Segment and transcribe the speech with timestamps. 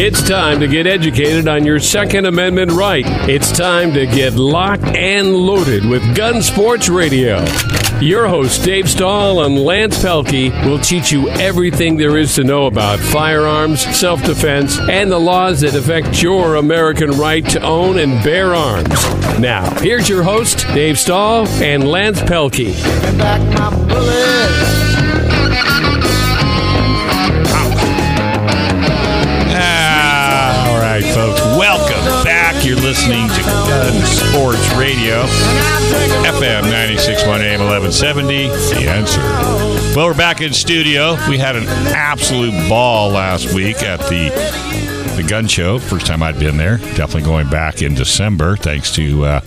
[0.00, 3.04] It's time to get educated on your Second Amendment right.
[3.28, 7.44] It's time to get locked and loaded with Gun Sports Radio.
[8.00, 12.66] Your hosts, Dave Stahl and Lance Pelkey, will teach you everything there is to know
[12.66, 18.22] about firearms, self defense, and the laws that affect your American right to own and
[18.22, 18.88] bear arms.
[19.40, 22.76] Now, here's your host, Dave Stahl and Lance Pelkey.
[33.78, 35.22] Gun Sports Radio,
[36.26, 38.48] FM 961 AM 1170.
[38.48, 39.20] The answer.
[39.96, 41.16] Well, we're back in studio.
[41.28, 44.30] We had an absolute ball last week at the
[45.16, 45.78] the gun show.
[45.78, 46.78] First time I'd been there.
[46.78, 49.40] Definitely going back in December, thanks to uh,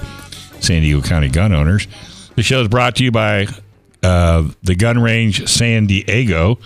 [0.62, 1.90] San Diego County gun owners.
[2.38, 3.48] The show is brought to you by
[4.02, 6.58] uh, the Gun Range San Diego.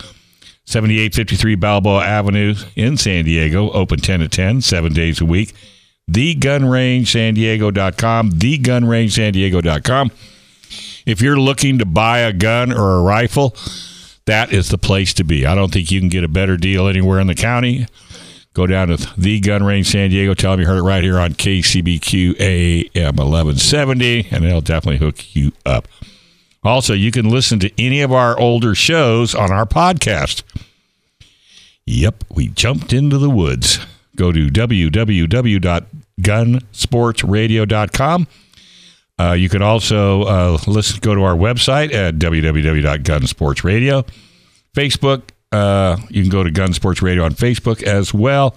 [0.66, 5.52] 7853 Balboa Avenue in San Diego, open 10 to 10, seven days a week.
[6.10, 10.10] TheGunRangeSanDiego.com, TheGunRangeSanDiego.com.
[11.04, 13.54] If you're looking to buy a gun or a rifle,
[14.26, 15.46] that is the place to be.
[15.46, 17.86] I don't think you can get a better deal anywhere in the county.
[18.54, 20.34] Go down to the Gun Range San Diego.
[20.34, 25.36] Tell them you heard it right here on KCBQ AM 1170, and they'll definitely hook
[25.36, 25.86] you up.
[26.64, 30.42] Also, you can listen to any of our older shows on our podcast.
[31.84, 33.78] Yep, we jumped into the woods.
[34.16, 34.50] Go to
[36.20, 38.26] www.gunsportsradio.com.
[39.18, 44.06] Uh, you can also uh, listen, go to our website at www.gunsportsradio.
[44.74, 45.22] Facebook,
[45.52, 48.54] uh, you can go to Gun Sports Radio on Facebook as well.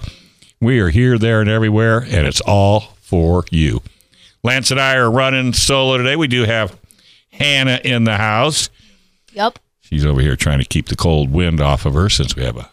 [0.59, 3.81] We are here, there, and everywhere, and it's all for you.
[4.43, 6.17] Lance and I are running solo today.
[6.17, 6.77] We do have
[7.31, 8.69] Hannah in the house.
[9.31, 9.59] Yep.
[9.79, 12.57] She's over here trying to keep the cold wind off of her since we have
[12.57, 12.69] a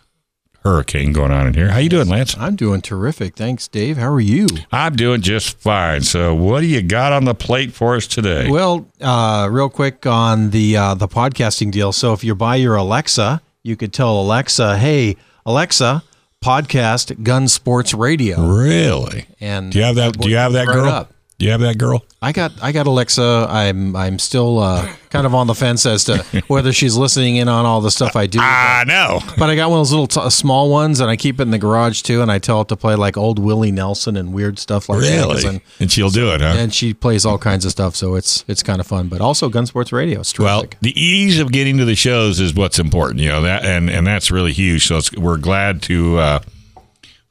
[0.67, 1.71] hurricane going on in here.
[1.71, 2.37] How you doing, Lance?
[2.37, 3.37] I'm doing terrific.
[3.37, 3.97] Thanks, Dave.
[3.99, 4.49] How are you?
[4.73, 6.03] I'm doing just fine.
[6.03, 8.51] So, what do you got on the plate for us today?
[8.51, 11.93] Well, uh, real quick on the uh, the podcasting deal.
[11.93, 16.03] So, if you buy your Alexa, you could tell Alexa, "Hey, Alexa,
[16.45, 19.27] podcast Gun Sports Radio." really?
[19.41, 20.19] And Do you have that?
[20.19, 20.89] Do you have that girl?
[20.89, 21.13] up.
[21.39, 22.03] Do you have that girl?
[22.23, 23.47] I got I got Alexa.
[23.51, 27.47] I'm I'm still uh, kind of on the fence as to whether she's listening in
[27.47, 28.39] on all the stuff I do.
[28.41, 29.21] I know.
[29.37, 31.51] But I got one of those little t- small ones, and I keep it in
[31.51, 32.23] the garage too.
[32.23, 35.11] And I tell it to play like old Willie Nelson and weird stuff like that.
[35.11, 35.47] Really?
[35.47, 36.55] And, And she'll do it, huh?
[36.57, 39.09] and she plays all kinds of stuff, so it's it's kind of fun.
[39.09, 40.21] But also Gun Sports Radio.
[40.21, 43.63] It's Well, the ease of getting to the shows is what's important, you know that,
[43.63, 44.87] and and that's really huge.
[44.87, 46.41] So it's, we're glad to uh,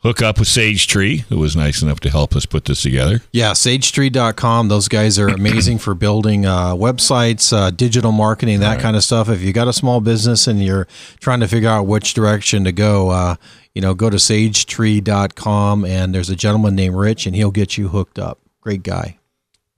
[0.06, 3.22] hook up with Sage Tree, who was nice enough to help us put this together.
[3.32, 4.68] Yeah, sagetree.com.
[4.68, 9.30] Those guys are amazing for building uh, websites, uh, digital marketing, that kind of stuff.
[9.30, 10.88] If you got a small business and you're
[11.20, 13.36] trying to figure out which direction to go, uh,
[13.74, 17.88] you know, go to sagetree.com and there's a gentleman named Rich and he'll get you
[17.88, 18.40] hooked up.
[18.62, 19.18] Great guy.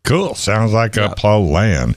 [0.03, 0.35] Cool.
[0.35, 1.95] Sounds like a plan.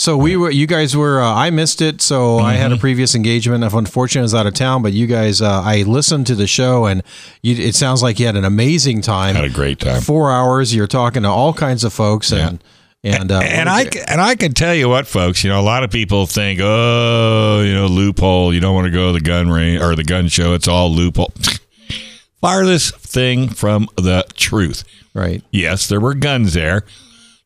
[0.00, 2.00] So we were, you guys were, uh, I missed it.
[2.00, 2.80] So I had a Mm-hmm.
[2.80, 3.64] previous engagement.
[3.64, 6.46] If unfortunately I was out of town, but you guys, uh, I listened to the
[6.46, 7.02] show and
[7.42, 9.34] you, it sounds like you had an amazing time.
[9.34, 10.00] Had a great time.
[10.00, 10.72] Four hours.
[10.72, 12.62] You're talking to all kinds of folks and,
[13.02, 15.42] and, uh, and I and I can tell you what, folks.
[15.42, 18.54] You know, a lot of people think, oh, you know, loophole.
[18.54, 20.54] You don't want to go to the gun range or the gun show.
[20.54, 21.32] It's all loophole.
[22.40, 24.84] Farthest thing from the truth.
[25.14, 25.42] right.
[25.50, 26.84] Yes, there were guns there.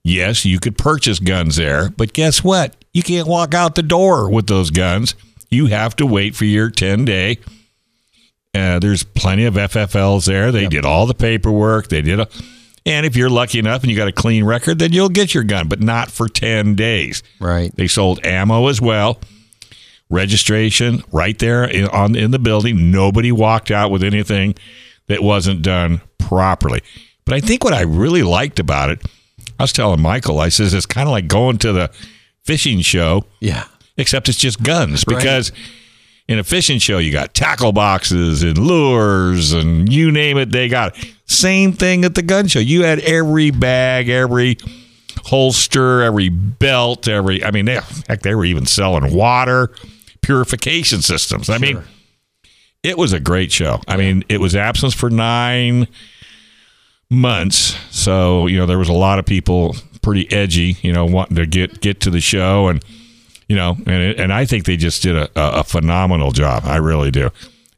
[0.05, 2.77] Yes, you could purchase guns there, but guess what?
[2.93, 5.15] You can't walk out the door with those guns.
[5.49, 7.39] You have to wait for your 10 day.
[8.55, 10.53] Uh, there's plenty of FFLs there.
[10.53, 11.89] They did all the paperwork.
[11.89, 12.29] They did a,
[12.85, 15.45] and if you're lucky enough and you got a clean record, then you'll get your
[15.45, 17.23] gun, but not for 10 days.
[17.39, 17.75] Right.
[17.77, 19.21] They sold ammo as well.
[20.11, 22.91] Registration right there in, on in the building.
[22.91, 24.55] Nobody walked out with anything
[25.07, 26.83] that wasn't done properly.
[27.25, 29.01] But I think what I really liked about it,
[29.63, 31.89] I was telling Michael, I says it's kind of like going to the
[32.43, 33.63] fishing show, Yeah.
[33.97, 35.17] except it's just guns Right.
[35.19, 35.53] because
[36.27, 40.67] in a fishing show you got tackle boxes and lures and you name it they
[40.69, 41.13] got it.
[41.27, 44.59] same thing at the gun show you had every bag every
[45.27, 47.79] holster every belt every i mean they,
[48.09, 49.71] heck they were even selling water
[50.23, 51.81] purification systems i mean
[52.83, 55.87] it was a great show i mean it was absence for nine
[57.13, 61.37] months so you know there was a lot of people pretty edgy you know wanting
[61.37, 62.85] to get get to the show and
[63.53, 66.63] you know, and it, and I think they just did a, a, phenomenal job.
[66.65, 67.29] I really do.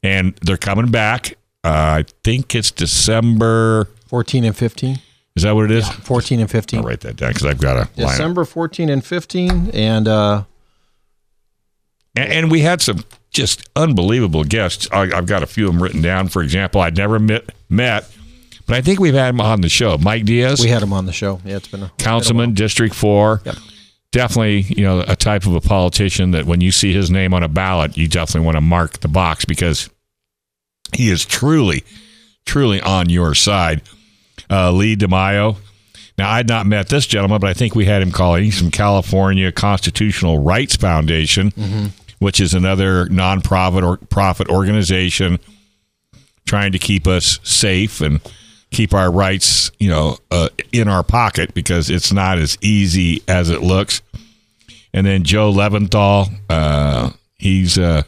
[0.04, 1.36] And they're coming back.
[1.64, 3.88] Uh, I think it's December.
[4.06, 5.00] 14 and 15.
[5.34, 5.88] Is that what it is?
[5.88, 6.78] 14 and 15.
[6.78, 7.90] I'll write that down because I've got a.
[7.96, 9.70] December 14 and 15.
[9.70, 10.44] And uh,
[12.14, 13.02] And, and we had some
[13.32, 14.86] just unbelievable guests.
[14.92, 16.28] I, I've got a few of them written down.
[16.28, 18.08] For example, I'd never met, met,
[18.66, 19.99] but I think we've had him on the show.
[19.99, 21.40] Mike Diaz, We had him on the show.
[21.44, 23.43] Yeah, it's been a councilman, District Four.
[23.44, 23.56] Yep.
[24.12, 27.43] Definitely, you know, a type of a politician that when you see his name on
[27.43, 29.90] a ballot, you definitely want to mark the box because
[30.94, 31.82] he is truly,
[32.46, 33.82] truly on your side.
[34.49, 35.56] Uh, Lee DeMaio.
[36.17, 38.44] Now, I'd not met this gentleman, but I think we had him calling.
[38.44, 41.52] He's from California Constitutional Rights Foundation,
[42.20, 45.40] which is another nonprofit or profit organization
[46.46, 48.20] trying to keep us safe and
[48.75, 53.49] keep our rights, you know, uh, in our pocket because it's not as easy as
[53.49, 54.03] it looks.
[54.93, 58.03] And then Joe Leventhal, uh, he's uh,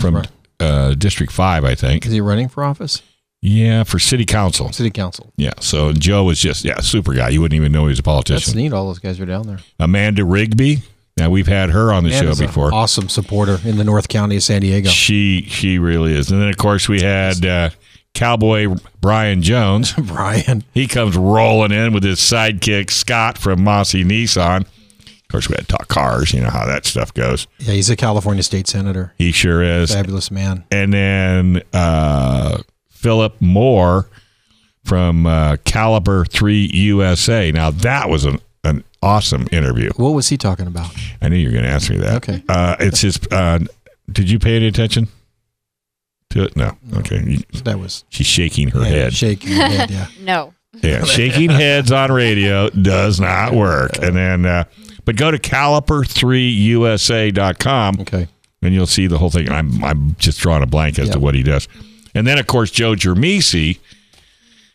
[0.00, 0.24] from
[0.58, 2.06] uh, District Five, I think.
[2.06, 3.02] Is he running for office?
[3.40, 4.72] Yeah, for City Council.
[4.72, 5.32] City council.
[5.36, 7.30] Yeah, so Joe was just yeah, super guy.
[7.30, 8.52] You wouldn't even know he was a politician.
[8.52, 8.72] That's neat.
[8.72, 9.58] All those guys are down there.
[9.80, 10.82] Amanda Rigby.
[11.16, 12.72] Now we've had her on the And show before.
[12.72, 14.88] Awesome supporter in the North County of San Diego.
[14.88, 16.30] She she really is.
[16.30, 17.70] And then of course we had uh,
[18.22, 19.94] Cowboy Brian Jones.
[19.98, 20.62] Brian.
[20.72, 24.60] He comes rolling in with his sidekick Scott from Mossy Nissan.
[24.60, 26.32] Of course, we had to talk cars.
[26.32, 27.48] You know how that stuff goes.
[27.58, 29.12] Yeah, he's a California state senator.
[29.18, 29.92] He sure is.
[29.92, 30.62] Fabulous man.
[30.70, 32.58] And then uh,
[32.90, 34.08] Philip Moore
[34.84, 37.50] from uh, Caliber Three USA.
[37.50, 39.90] Now that was an an awesome interview.
[39.96, 40.94] What was he talking about?
[41.20, 42.14] I knew you were going to ask me that.
[42.18, 42.44] Okay.
[42.48, 43.18] Uh, it's his.
[43.32, 43.58] Uh,
[44.12, 45.08] did you pay any attention
[46.32, 46.56] to it?
[46.56, 46.76] No.
[46.98, 47.38] Okay.
[47.64, 49.14] That was She's shaking her yeah, head.
[49.14, 49.90] shaking your head.
[49.90, 50.06] Yeah.
[50.20, 50.52] No.
[50.82, 53.98] Yeah, shaking heads on radio does not work.
[54.02, 54.64] And then, uh,
[55.04, 58.28] but go to caliber3usa.com Okay.
[58.62, 59.50] and you'll see the whole thing.
[59.50, 61.68] I'm, I'm just drawing a blank as to what he does.
[62.14, 63.78] And then, of course, Joe Germisi,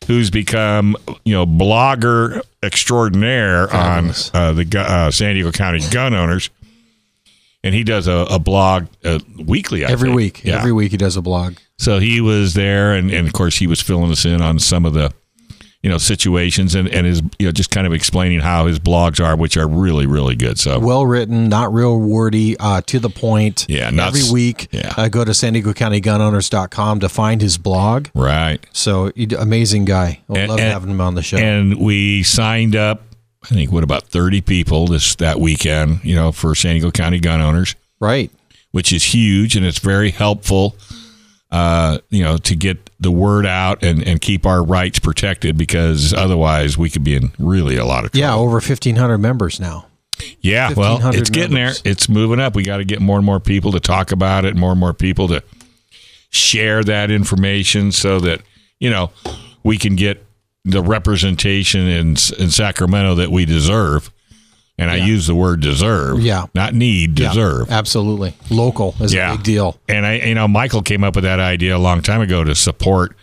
[0.07, 0.95] who's become,
[1.25, 4.31] you know, blogger extraordinaire Fabulous.
[4.33, 6.49] on uh, the uh, San Diego County gun owners.
[7.67, 10.15] And he does a, a blog uh, weekly, I Every think.
[10.15, 10.43] week.
[10.43, 10.57] Yeah.
[10.57, 11.57] Every week he does a blog.
[11.77, 14.83] So he was there, and, and of course he was filling us in on some
[14.85, 15.13] of the,
[15.83, 19.23] you know, situations and and his you know just kind of explaining how his blogs
[19.23, 20.57] are, which are really really good.
[20.57, 23.65] So Well written, not real wordy, uh, to the point.
[23.69, 24.93] Yeah, not Every week, yeah.
[24.97, 28.07] uh, go to San Diego County Gunowners.com to find his blog.
[28.15, 30.21] right, So, amazing guy.
[30.29, 31.37] I And- love and- having him on the show.
[31.37, 33.03] and we signed up.
[33.49, 37.19] I think what about thirty people this that weekend, you know, for San Diego County
[37.19, 38.29] gun owners, right.
[38.71, 40.75] which is huge and it's very helpful.
[41.49, 46.13] Uh, you know, to get the word out and, and keep our rights protected because
[46.13, 48.19] otherwise we could be in really a lot of trouble.
[48.19, 49.85] Yeah, over 1,500 members now.
[50.41, 51.81] Yeah, well, 1,500 it's getting members.
[51.81, 51.91] there.
[51.93, 52.53] It's moving up.
[52.53, 54.93] We got to get more and more people to talk about it, more and more
[54.93, 55.41] people to
[56.29, 58.41] share that information so that,
[58.79, 59.11] you know,
[59.63, 60.26] we can get
[60.69, 62.09] the representation in
[62.39, 64.11] in Sacramento that we deserve.
[64.79, 66.19] And I use the word deserve.
[66.21, 66.45] Yeah.
[66.53, 67.71] Not need, Yeah, deserve.
[67.71, 68.35] absolutely.
[68.51, 69.33] Local is Yeah.
[69.33, 69.75] a big deal.
[69.89, 72.53] And I, you know, Michael came up with that idea a long time ago to
[72.53, 73.15] support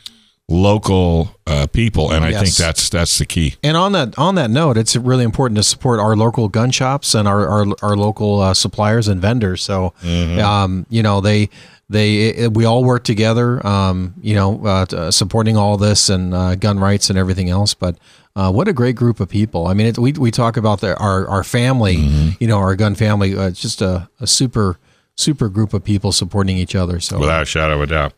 [0.49, 2.43] local uh, people, and I Yes.
[2.43, 3.55] think that's that's the key.
[3.63, 7.15] And on that on that note, it's really important to support our local gun shops
[7.15, 9.63] and our our, our local uh, suppliers and vendors.
[9.63, 10.41] So, Mm-hmm.
[10.41, 11.51] um, you know, they
[11.89, 13.65] they we all work together.
[13.67, 17.75] Um, you know, uh, uh, supporting all this and uh, gun rights and everything else.
[17.75, 17.99] But
[18.37, 19.67] uh, what a great group of people!
[19.67, 21.97] I mean, it, we we talk about the, our our family.
[21.97, 22.29] Mm-hmm.
[22.41, 23.37] You know, our gun family.
[23.37, 24.79] Uh, it's just a, a super
[25.17, 27.01] super group of people supporting each other.
[27.01, 27.19] So.
[27.19, 28.13] without a shadow of a doubt.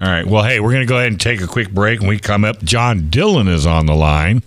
[0.00, 0.26] All right.
[0.26, 2.00] Well, hey, we're going to go ahead and take a quick break.
[2.00, 4.42] When we come up, John Dillon is on the line,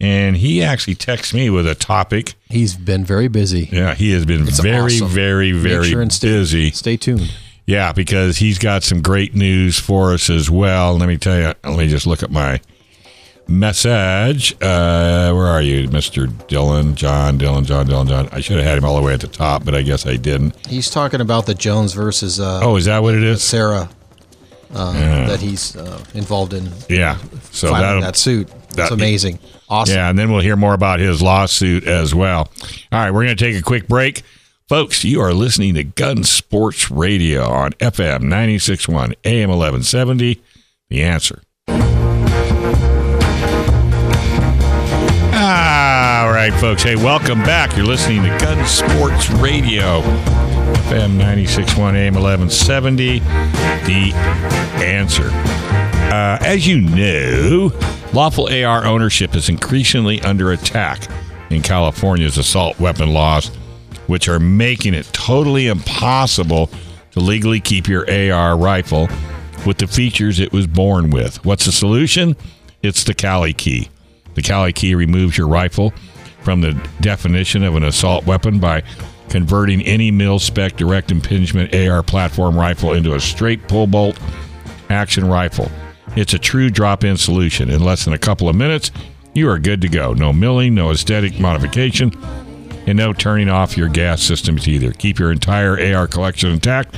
[0.00, 2.34] and he actually texts me with a topic.
[2.48, 3.68] He's been very busy.
[3.70, 5.08] Yeah, he has been It's very, awesome.
[5.08, 6.70] very, Make very sure stay, busy.
[6.70, 7.30] Stay tuned.
[7.72, 10.98] Yeah, because he's got some great news for us as well.
[10.98, 11.54] Let me tell you.
[11.64, 12.60] Let me just look at my
[13.48, 14.52] message.
[14.60, 16.94] Uh, where are you, Mister Dillon?
[16.94, 17.64] John Dillon.
[17.64, 18.08] John Dillon.
[18.08, 18.28] John.
[18.30, 20.16] I should have had him all the way at the top, but I guess I
[20.16, 20.54] didn't.
[20.66, 23.42] He's talking about the Jones versus uh, Oh, is that what it is?
[23.42, 23.88] Sarah
[24.74, 27.16] uh, that he's uh, involved in Yeah.
[27.52, 28.48] So that suit.
[28.48, 29.38] that- That's amazing.
[29.68, 29.96] Awesome.
[29.96, 32.50] Yeah, and then we'll hear more about his lawsuit as well.
[32.92, 34.22] All right, we're going to take a quick break.
[34.72, 40.42] Folks, you are listening to Gun Sports Radio on FM 961 AM 1170.
[40.88, 41.42] The answer.
[41.68, 41.74] All
[46.32, 46.82] right, folks.
[46.82, 47.76] Hey, welcome back.
[47.76, 50.00] You're listening to Gun Sports Radio,
[50.88, 53.18] FM 961 AM 1170.
[53.18, 54.12] The
[54.82, 55.28] answer.
[56.10, 57.70] Uh, as you know,
[58.14, 61.06] lawful AR ownership is increasingly under attack
[61.50, 63.50] in California's assault weapon laws,
[64.06, 66.70] which are making it totally impossible
[67.12, 69.08] to legally keep your AR rifle
[69.66, 71.44] with the features it was born with.
[71.44, 72.36] What's the solution?
[72.82, 73.88] It's the Kali key.
[74.34, 75.92] The Kali key removes your rifle
[76.42, 78.82] from the definition of an assault weapon by
[79.28, 84.18] converting any mil spec direct impingement AR platform rifle into a straight pull bolt
[84.90, 85.70] action rifle.
[86.16, 87.70] It's a true drop in solution.
[87.70, 88.90] In less than a couple of minutes,
[89.34, 90.12] you are good to go.
[90.12, 92.10] No milling, no aesthetic modification,
[92.86, 94.92] and no turning off your gas systems either.
[94.92, 96.96] Keep your entire AR collection intact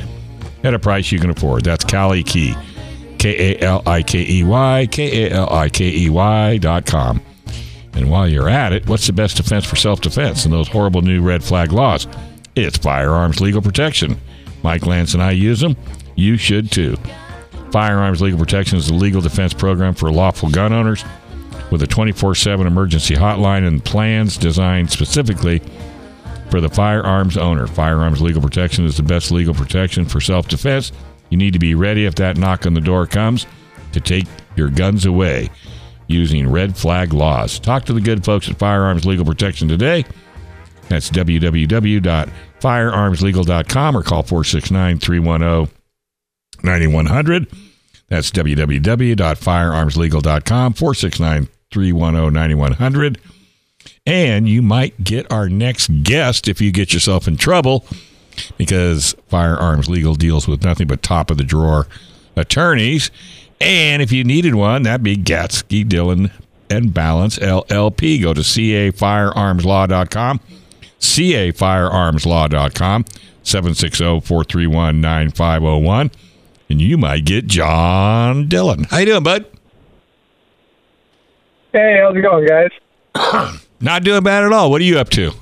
[0.62, 1.64] at a price you can afford.
[1.64, 2.54] That's Kali Key.
[3.18, 6.86] K A L I K E Y, K A L I K E Y dot
[6.86, 7.22] com.
[7.94, 11.02] And while you're at it, what's the best defense for self defense in those horrible
[11.02, 12.06] new red flag laws?
[12.54, 14.20] It's firearms legal protection.
[14.62, 15.76] Mike Lance and I use them.
[16.16, 16.96] You should too.
[17.70, 21.04] Firearms Legal Protection is the legal defense program for lawful gun owners
[21.70, 25.62] with a 24 7 emergency hotline and plans designed specifically
[26.50, 27.66] for the firearms owner.
[27.66, 30.92] Firearms Legal Protection is the best legal protection for self defense.
[31.30, 33.46] You need to be ready if that knock on the door comes
[33.92, 35.50] to take your guns away
[36.06, 37.58] using red flag laws.
[37.58, 40.04] Talk to the good folks at Firearms Legal Protection today.
[40.88, 45.74] That's www.firearmslegal.com or call 469 310
[46.62, 47.46] 9100.
[48.08, 53.20] That's www.firearmslegal.com 469 310 9100.
[54.06, 57.84] And you might get our next guest if you get yourself in trouble
[58.56, 61.86] because Firearms Legal deals with nothing but top of the drawer
[62.36, 63.10] attorneys.
[63.60, 66.30] And if you needed one, that'd be Gatzke, Dillon,
[66.70, 68.22] and Ballance LLP.
[68.22, 70.40] Go to cafirearmslaw.com,
[71.00, 73.04] cafirearmslaw.com,
[73.42, 76.10] 760 431 9501,
[76.68, 78.82] and you might get John Dillon.
[78.84, 79.46] How you doing, bud?
[81.74, 82.70] Hey, how's it going, guys?
[83.80, 84.70] Not doing bad at all.
[84.70, 85.32] What are you up to?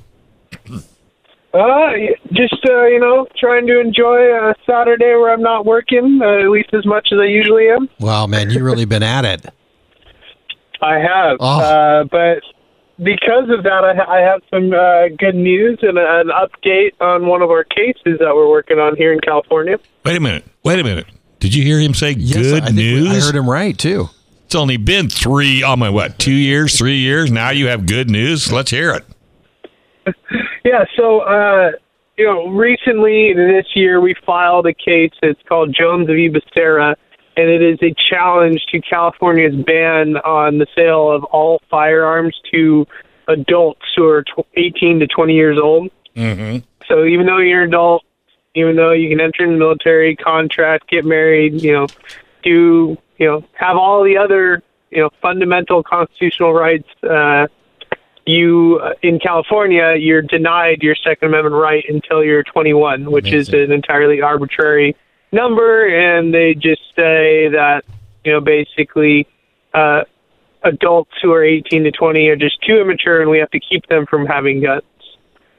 [1.54, 1.90] Uh,
[2.32, 6.48] just uh, you know, trying to enjoy a Saturday where I'm not working, uh, at
[6.48, 7.90] least as much as I usually am.
[8.00, 9.44] Wow, man, you really been at it.
[10.80, 11.60] I have, Oh.
[11.60, 12.40] uh, but
[12.96, 17.26] because of that, I, ha- I have some uh, good news and an update on
[17.26, 19.78] one of our cases that we're working on here in California.
[20.06, 20.44] Wait a minute.
[20.64, 21.06] Wait a minute.
[21.38, 23.10] Did you hear him say Yes, good I think we- news?
[23.10, 24.08] I heard him right too.
[24.52, 27.32] It's only been three, oh my, what, two years, three years?
[27.32, 28.52] Now you have good news?
[28.52, 30.14] Let's hear it.
[30.62, 31.70] Yeah, so uh,
[32.18, 35.10] you know, recently this year we filed a case.
[35.22, 36.28] It's called Jones v.
[36.28, 36.94] Becerra,
[37.36, 42.86] and it is a challenge to California's ban on the sale of all firearms to
[43.28, 45.90] adults who are 18 to 20 years old.
[46.14, 46.58] Mm-hmm.
[46.86, 48.04] So even though you're an adult,
[48.54, 51.86] even though you can enter in the military, contract, get married, you know,
[52.44, 56.88] do you know have all the other you know fundamental constitutional rights.
[57.08, 57.46] Uh,
[58.26, 63.48] you uh, in California, you're denied your Second Amendment right until you're 21, which is
[63.50, 64.96] an entirely arbitrary
[65.30, 67.82] number, and they just say that
[68.24, 69.28] you know basically
[69.72, 70.02] uh,
[70.64, 73.86] adults who are 18 to 20 are just too immature, and we have to keep
[73.86, 74.82] them from having guns.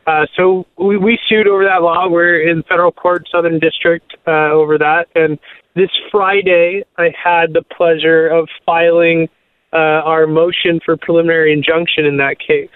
[0.05, 2.09] Uh, so we, we sued over that law.
[2.09, 5.07] We're in federal court, Southern District, uh, over that.
[5.15, 5.39] And
[5.75, 9.27] this Friday, I had the pleasure of filing
[9.71, 12.69] uh, our motion for preliminary injunction in that case.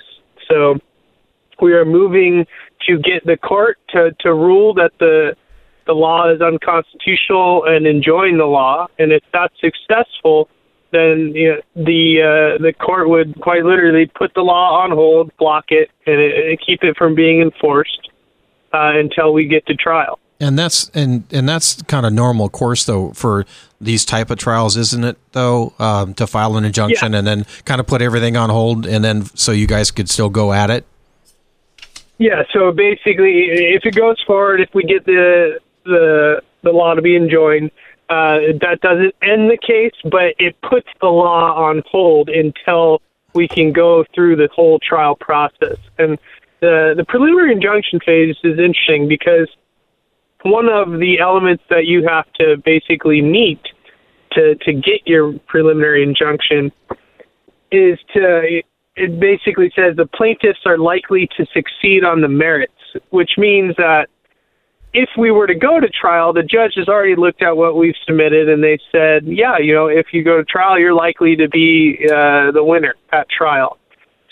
[0.49, 0.79] So
[1.61, 2.45] we are moving
[2.87, 5.35] to get the court to, to rule that the
[5.85, 8.87] the law is unconstitutional and enjoin the law.
[8.99, 10.49] And if that's successful,
[10.91, 15.31] then you know, the uh, the court would quite literally put the law on hold,
[15.37, 18.09] block it, and, and keep it from being enforced
[18.73, 20.19] uh, until we get to trial.
[20.39, 23.45] And that's and and that's kind of normal course though for
[23.81, 25.17] these type of trials, isn't it?
[25.31, 27.19] Though um, to file an injunction Yeah.
[27.19, 30.29] and then kind of put everything on hold, and then so you guys could still
[30.29, 30.85] go at it.
[32.19, 32.43] Yeah.
[32.53, 37.15] So basically, if it goes forward, if we get the the the law to be
[37.15, 37.71] enjoined,
[38.09, 43.01] uh, that doesn't end the case, but it puts the law on hold until
[43.33, 45.77] we can go through the whole trial process.
[45.97, 46.19] And
[46.59, 49.47] the the preliminary injunction phase is interesting because
[50.51, 53.61] one of the elements that you have to basically meet
[54.33, 56.71] to to get your preliminary injunction
[57.71, 58.61] is to
[58.95, 62.73] it basically says the plaintiffs are likely to succeed on the merits,
[63.11, 64.07] which means that
[64.93, 67.95] if we were to go to trial, the judge has already looked at what we've
[68.07, 71.47] submitted and they said, yeah, you know, if you go to trial, you're likely to
[71.49, 73.77] be uh, the winner at trial.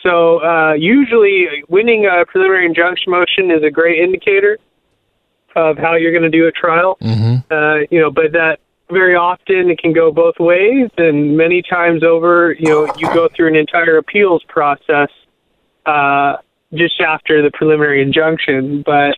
[0.02, 4.58] So uh, usually, winning a preliminary injunction motion is a great indicator
[5.56, 6.98] of how you're going to do a trial.
[7.02, 7.52] Mm-hmm.
[7.52, 8.60] Uh, you know, but that
[8.90, 13.28] very often it can go both ways, and many times over, you know, you go
[13.36, 15.10] through an entire appeals process
[15.86, 16.38] uh,
[16.74, 18.84] just after the preliminary injunction.
[18.86, 19.18] But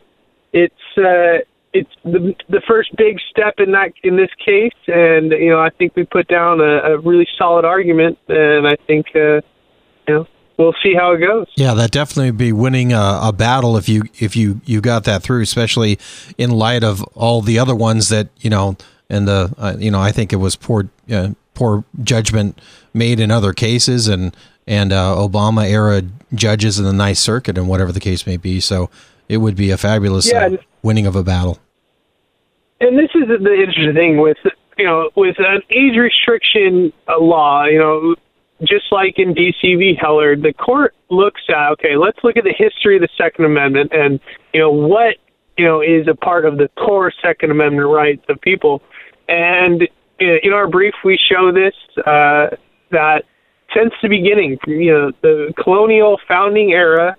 [0.53, 5.50] it's uh, it's the the first big step in that in this case, and you
[5.50, 9.41] know, I think we put down a, a really solid argument, and I think uh,
[10.08, 11.47] you know we'll see how it goes.
[11.55, 15.03] Yeah, that definitely would be winning a, a battle if you if you you got
[15.05, 15.99] that through, especially
[16.37, 18.75] in light of all the other ones that you know.
[19.09, 22.59] And the uh, you know I think it was poor uh, poor judgment
[22.93, 24.35] made in other cases and
[24.67, 26.01] and uh, Obama era
[26.33, 28.59] judges in the Ninth Circuit and whatever the case may be.
[28.59, 28.89] So
[29.29, 31.57] it would be a fabulous Yeah, uh, winning of a battle.
[32.81, 34.37] and this is the interesting thing with
[34.77, 38.15] you know with an age restriction law you know
[38.63, 39.97] just like in DC v.
[39.99, 43.91] Heller the court looks at okay let's look at the history of the second amendment
[43.93, 44.19] and
[44.53, 45.15] you know what
[45.57, 48.81] you know is a part of the core second amendment rights of people
[49.27, 49.87] and
[50.19, 52.47] in our brief we show this uh,
[52.91, 53.23] that
[53.75, 57.15] since the beginning you know the colonial founding era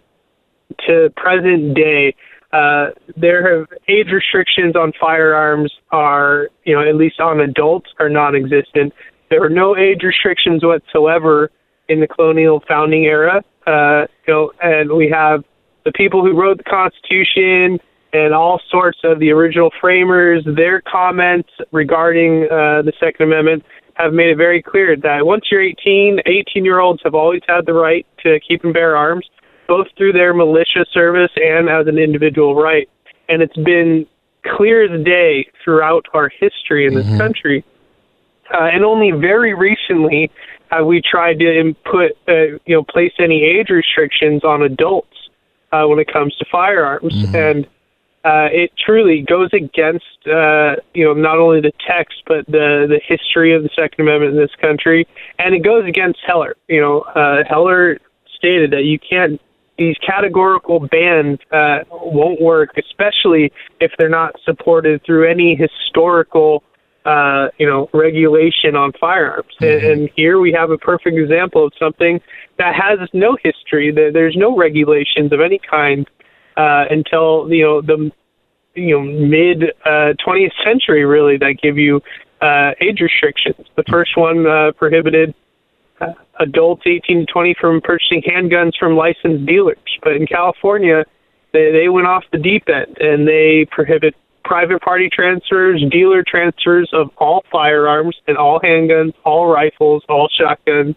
[0.86, 2.14] to present day,
[2.52, 8.08] uh, there have age restrictions on firearms are, you know, at least on adults, are
[8.08, 8.92] non-existent.
[9.30, 11.50] There were no age restrictions whatsoever
[11.88, 13.42] in the colonial founding era.
[13.66, 15.44] Uh, you know, and we have
[15.84, 17.78] the people who wrote the Constitution
[18.12, 20.42] and all sorts of the original framers.
[20.46, 25.62] Their comments regarding uh, the Second Amendment have made it very clear that once you're
[25.62, 29.28] 18, 18 year olds have always had the right to keep and bear arms
[29.66, 32.88] both through their militia service and as an individual right.
[33.28, 34.06] And it's been
[34.56, 37.64] clear as day throughout our history in this country.
[38.52, 40.30] Uh, and only very recently
[40.70, 45.16] have we tried to input, uh, you know, place any age restrictions on adults
[45.72, 47.14] uh, when it comes to firearms.
[47.34, 47.66] And
[48.24, 53.00] uh, it truly goes against, uh, you know, not only the text but the the
[53.06, 55.06] history of the Second Amendment in this country,
[55.38, 56.56] and it goes against Heller.
[56.68, 57.98] You know, uh, Heller
[58.36, 59.40] stated that you can't
[59.78, 66.64] these categorical bans uh, won't work, especially if they're not supported through any historical,
[67.08, 69.54] uh, you know, regulation on firearms.
[69.60, 72.20] And, and here we have a perfect example of something
[72.58, 73.90] that has no history.
[73.90, 76.06] There, there's no regulations of any kind
[76.58, 78.10] uh, until you know the
[78.74, 82.02] you know mid uh, 20th century, really, that give you
[82.42, 83.66] uh, age restrictions.
[83.76, 85.34] The first one uh, prohibited
[86.02, 89.78] uh, adults 18 to 20 from purchasing handguns from licensed dealers.
[90.02, 91.06] But in California,
[91.54, 94.14] they, they went off the deep end and they prohibit
[94.48, 100.96] private party transfers, dealer transfers of all firearms and all handguns, all rifles, all shotguns,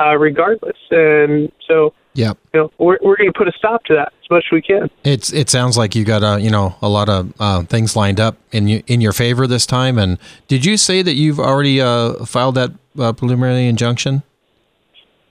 [0.00, 0.76] uh, regardless.
[0.90, 4.30] And so, yeah, you know, we're, we're going to put a stop to that as
[4.30, 4.88] much as we can.
[5.04, 8.18] It's it sounds like you got a you know a lot of uh, things lined
[8.18, 9.98] up in you, in your favor this time.
[9.98, 14.22] And did you say that you've already uh, filed that uh, preliminary injunction?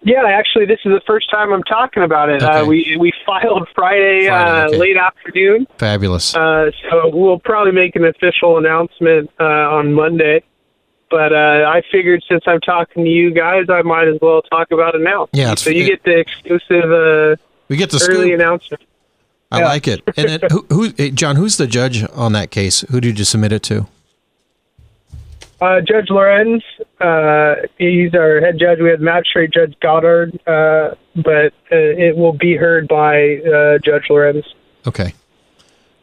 [0.01, 2.41] Yeah, actually, this is the first time I'm talking about it.
[2.43, 2.59] Okay.
[2.59, 4.77] Uh, we we filed Friday, Friday, uh, okay.
[4.77, 5.67] late afternoon.
[5.77, 6.35] Fabulous.
[6.35, 10.43] Uh, so we'll probably make an official announcement uh, on Monday.
[11.09, 14.71] But uh, I figured since I'm talking to you guys, I might as well talk
[14.71, 15.29] about it now.
[15.31, 17.35] Yeah, it's- so you get the exclusive uh,
[17.69, 18.39] we get the early scoop.
[18.39, 18.83] announcement.
[19.51, 19.65] I yeah.
[19.67, 20.01] like it.
[20.17, 21.37] And then, who, who John?
[21.37, 22.81] Who's the judge on that case?
[22.91, 23.87] Who did you submit it to?
[25.59, 26.63] Uh, judge Lorenz,
[27.01, 28.79] uh, he's our head judge.
[28.79, 34.03] We have Magistrate Judge Goddard, uh, but uh, it will be heard by uh, Judge
[34.09, 34.45] Lorenz.
[34.85, 35.13] Okay.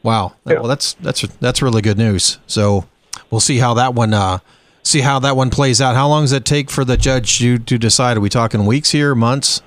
[0.03, 0.35] Wow.
[0.45, 0.55] Yeah.
[0.55, 2.39] Well, that's that's that's really good news.
[2.47, 2.87] So
[3.31, 4.39] we'll see how that one uh,
[4.83, 5.95] see how that one plays out.
[5.95, 8.17] How long does it take for the judge to to decide?
[8.17, 9.63] Are we talking weeks here, months?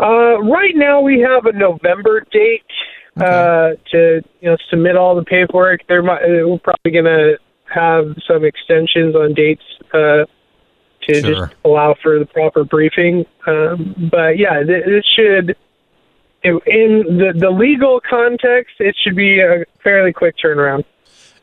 [0.00, 2.64] Uh, right now, we have a November date
[3.16, 5.80] uh, to you know submit all the paperwork.
[5.82, 7.38] Uh, we're probably going to
[7.70, 9.62] have some extensions on dates
[9.94, 10.24] uh,
[11.06, 11.22] to Sure.
[11.46, 13.24] just allow for the proper briefing.
[13.46, 15.56] Um, but yeah, th- this should.
[16.42, 20.84] In the the legal context, it should be a fairly quick turnaround.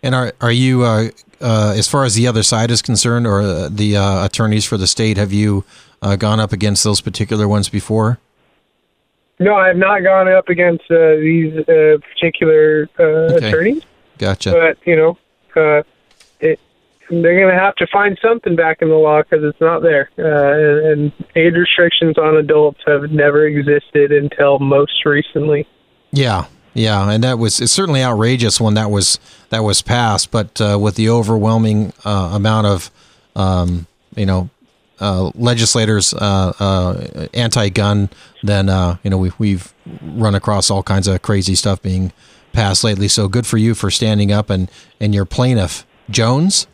[0.02, 1.10] And are are you uh,
[1.40, 4.76] uh, as far as the other side is concerned, or uh, the uh, attorneys for
[4.78, 5.18] the state?
[5.18, 5.66] Have you
[6.02, 8.18] uh, gone up against those particular ones before?
[9.40, 13.04] No, I have not gone up against uh, these uh, particular uh,
[13.36, 13.50] Okay.
[13.50, 13.84] attorneys.
[14.18, 14.52] Gotcha.
[14.52, 15.18] but you know,
[15.56, 15.84] uh,
[17.10, 20.10] they're going to have to find something back in the law because it's not there.
[20.18, 25.68] Uh, and, and age restrictions on adults have never existed until most recently.
[26.12, 30.32] Yeah, yeah, and that was it's certainly outrageous when that was that was passed.
[30.32, 32.92] But uh, with the overwhelming uh, amount of
[33.36, 34.50] um, you know
[35.00, 38.10] uh, legislators uh, uh, anti-gun,
[38.44, 42.12] then uh, you know we, we've run across all kinds of crazy stuff being
[42.54, 43.08] passed lately.
[43.08, 46.68] So good for you for standing up and and your plaintiff Jones.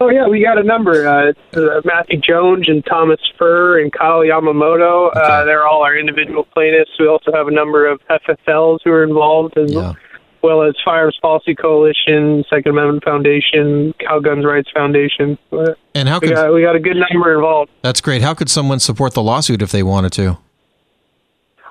[0.00, 1.08] Oh yeah, we got a number.
[1.08, 5.08] Uh, it's, uh, Matthew Jones and Thomas Furrh and Kyle Yamamoto.
[5.14, 5.44] Uh, Okay.
[5.46, 6.90] they're all our individual plaintiffs.
[7.00, 9.94] We also have a number of FFLs who are involved as Yeah.
[10.42, 15.36] well as Firearms Policy Coalition, Second Amendment Foundation, Cal Guns Rights Foundation.
[15.94, 17.70] And how we could got we got a good number involved.
[17.82, 18.22] that's great?
[18.22, 20.38] How could someone support the lawsuit if they wanted to?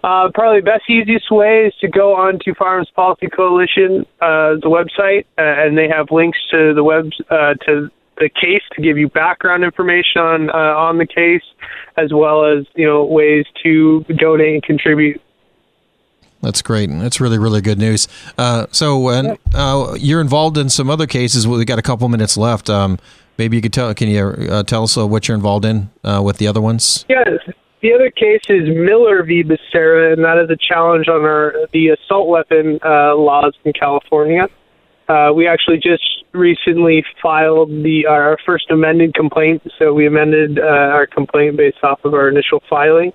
[0.03, 4.53] Uh, probably the best, easiest way is to go on to Firearms Policy Coalition, uh,
[4.61, 8.82] the website, uh, and they have links to the web uh, to the case to
[8.82, 11.43] give you background information on uh, on the case,
[11.97, 15.21] as well as you know ways to donate and contribute.
[16.41, 16.89] That's great.
[16.89, 18.08] That's really, really good news.
[18.38, 21.47] Uh, so, and uh, you're involved in some other cases.
[21.47, 22.69] We've got a couple minutes left.
[22.69, 22.99] Um,
[23.38, 23.93] maybe you could tell.
[23.93, 27.06] Can you uh, tell us uh, what you're involved in uh, with the other ones?
[27.10, 27.39] Yes.
[27.82, 29.43] The other case is Miller v.
[29.43, 34.47] Becerra, and that is a challenge on our the assault weapon uh, laws in California.
[35.08, 40.63] Uh, we actually just recently filed the our first amended complaint, so we amended uh,
[40.63, 43.13] our complaint based off of our initial filing,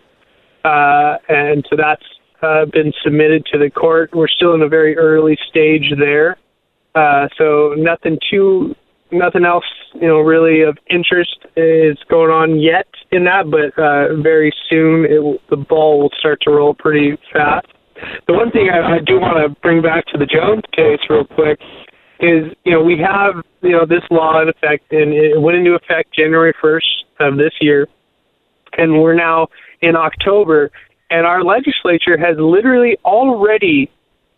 [0.65, 2.05] uh, and so that's
[2.43, 4.11] uh, been submitted to the court.
[4.15, 6.39] We're still in a very early stage there,
[6.95, 8.75] uh, so nothing too
[9.11, 14.17] nothing else, you know, really of interest is going on yet in that, but uh,
[14.23, 17.67] very soon it the ball will start to roll pretty fast.
[18.27, 21.27] The one thing I, I do want to bring back to the Jones case real
[21.27, 21.61] quick
[22.23, 25.75] is, you know, we have, you know, this law in effect, and it went into
[25.75, 26.81] effect January 1st
[27.21, 27.89] of this year,
[28.79, 29.49] and we're now
[29.83, 30.71] in October,
[31.11, 33.91] and our legislature has literally already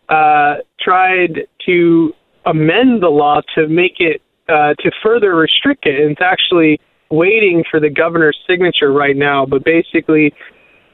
[0.08, 2.12] uh, tried to
[2.46, 6.00] amend the law to make it uh, to further restrict it.
[6.00, 9.46] And it's actually waiting for the governor's signature right now.
[9.46, 10.32] But basically,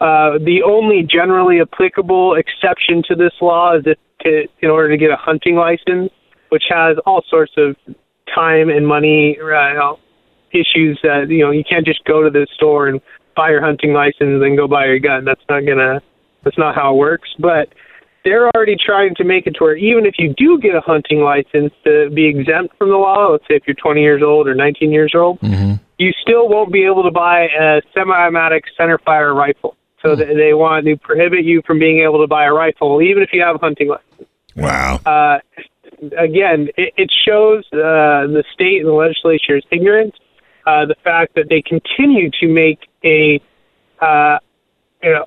[0.00, 4.96] uh, the only generally applicable exception to this law is if to, in order to
[4.96, 6.12] get a hunting license,
[6.50, 7.76] which has all sorts of
[8.34, 9.94] time and money uh,
[10.52, 13.00] issues that you know you can't just go to the store and
[13.36, 15.24] buy your hunting license and go buy your gun.
[15.24, 16.00] That's not gonna.
[16.44, 17.28] That's not how it works.
[17.38, 17.68] But
[18.24, 21.20] they're already trying to make it to where even if you do get a hunting
[21.20, 24.54] license to be exempt from the law, let's say if you're 20 years old or
[24.54, 25.38] 19 years old,
[25.98, 29.76] you still won't be able to buy a semi-automatic centerfire rifle.
[30.02, 33.22] So they, they want to prohibit you from being able to buy a rifle, even
[33.22, 34.28] if you have a hunting license.
[34.56, 35.00] Wow.
[35.04, 35.38] Uh,
[36.16, 40.14] again, it, it shows uh, the state and the legislature's ignorance.
[40.66, 43.40] Uh, the fact that they continue to make a
[44.00, 44.38] uh,
[45.02, 45.26] you know,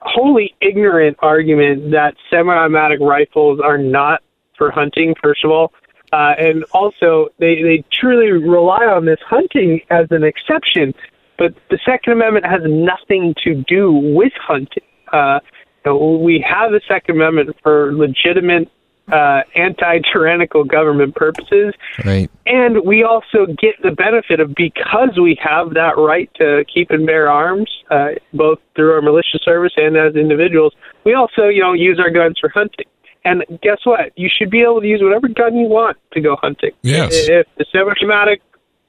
[0.00, 4.22] wholly ignorant argument that semi-automatic rifles are not
[4.56, 5.14] for hunting.
[5.22, 5.72] First of all,
[6.12, 10.94] uh, and also they they truly rely on this hunting as an exception,
[11.38, 14.82] but the Second Amendment has nothing to do with hunting.
[15.12, 15.40] Uh,
[15.84, 18.70] you know, we have the Second Amendment for legitimate
[19.12, 22.30] uh, anti-tyrannical government purposes, Right.
[22.46, 27.06] and we also get the benefit of because we have that right to keep and
[27.06, 30.74] bear arms, uh, both through our militia service and as individuals.
[31.04, 32.86] We also, you know, use our guns for hunting.
[33.24, 34.12] And guess what?
[34.16, 36.70] You should be able to use whatever gun you want to go hunting.
[36.82, 37.28] Yes.
[37.28, 38.40] If the semi-automatic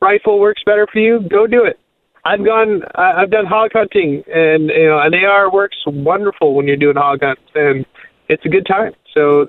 [0.01, 1.77] rifle works better for you, go do it.
[2.23, 2.83] I've gone.
[2.95, 7.19] I've done hog hunting, and you know, an AR works wonderful when you're doing hog
[7.23, 7.85] hunts, and
[8.29, 8.93] it's a good time.
[9.13, 9.47] So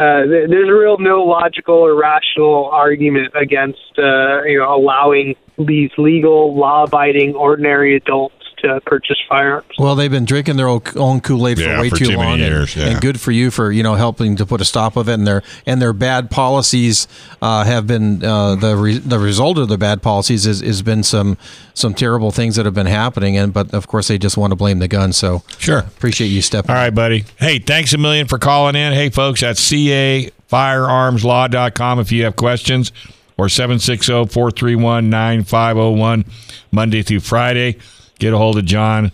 [0.00, 5.90] uh, th- there's real no logical or rational argument against uh, you know allowing these
[5.98, 9.66] legal, law-abiding, ordinary adults to purchase firearms.
[9.78, 12.16] Well, they've been drinking their own, own Kool Aid for Yeah, way for too, too
[12.16, 13.00] long, and- years, and, yeah.
[13.00, 15.14] good for you for you know helping to put a stop of it.
[15.14, 17.08] And their and their bad policies
[17.42, 21.02] uh, have been uh, the re- the result of their bad policies is has been
[21.02, 21.36] some
[21.74, 23.36] some terrible things that have been happening.
[23.36, 25.12] And but of course they just want to blame the gun.
[25.12, 25.78] So Sure.
[25.80, 26.70] appreciate you stepping.
[26.70, 27.24] All right, buddy.
[27.38, 28.92] Hey, thanks a million for calling in.
[28.92, 32.92] Hey, folks, at that's cafirearmslaw.com if you have questions
[33.36, 36.24] or 760-431-9501
[36.70, 37.76] Monday through Friday.
[38.18, 39.12] Get a hold of John.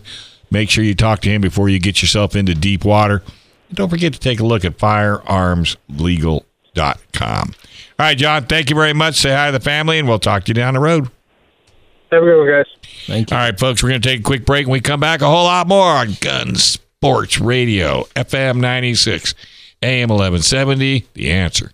[0.50, 3.22] Make sure you talk to him before you get yourself into deep water.
[3.68, 7.54] And don't forget to take a look at firearmslegal.com.
[7.96, 9.16] All right, John, thank you very much.
[9.16, 11.08] Say hi to the family, and we'll talk to you down the road.
[12.10, 12.66] Have a good one, guys.
[13.06, 13.36] Thank you.
[13.36, 14.66] All right, folks, we're going to take a quick break.
[14.66, 19.34] When we come back, a whole lot more on Gun Sports Radio, FM 96,
[19.82, 21.06] AM 1170.
[21.14, 21.70] The answer.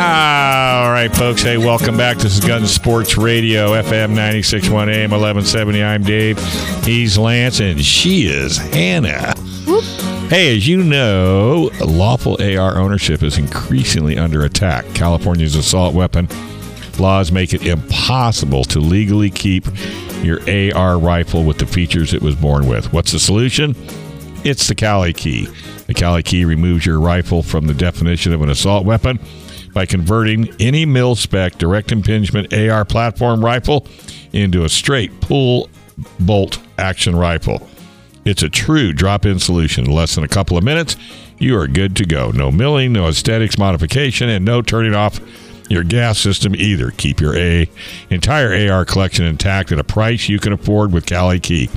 [0.00, 1.42] All right, folks.
[1.42, 2.16] Hey, welcome back.
[2.16, 5.84] This is Gun Sports Radio, FM 961 AM 1170.
[5.84, 6.38] I'm Dave.
[6.82, 9.34] He's Lance, and she is Hannah.
[10.30, 14.86] Hey, as you know, lawful AR ownership is increasingly under attack.
[14.94, 16.28] California's assault weapon
[16.98, 19.66] laws make it impossible to legally keep
[20.22, 20.40] your
[20.74, 22.90] AR rifle with the features it was born with.
[22.90, 23.76] What's the solution?
[24.44, 25.46] It's the Kali Key.
[25.88, 29.20] The Kali Key removes your rifle from the definition of an assault weapon
[29.72, 33.86] by converting any mil spec direct impingement AR platform rifle
[34.32, 35.68] into a straight pull
[36.20, 37.66] bolt action rifle.
[38.24, 39.86] It's a true drop in solution.
[39.86, 40.96] In less than a couple of minutes,
[41.38, 42.30] you are good to go.
[42.30, 45.20] No milling, no aesthetics modification, and no turning off
[45.70, 46.90] your gas system either.
[46.90, 47.68] Keep your A
[48.10, 51.70] entire AR collection intact at a price you can afford with Kali Key.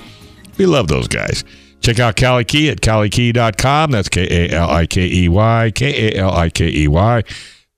[0.57, 1.43] We love those guys.
[1.79, 3.91] Check out Kali Key at kalikey.com.
[3.91, 7.23] That's K A L I K E Y, K A L I K E Y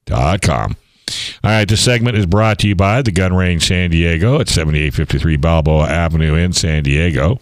[0.07, 0.75] com.
[1.43, 4.49] All right, this segment is brought to you by the Gun Range San Diego at
[4.49, 7.39] 7853 Balboa Avenue in San Diego.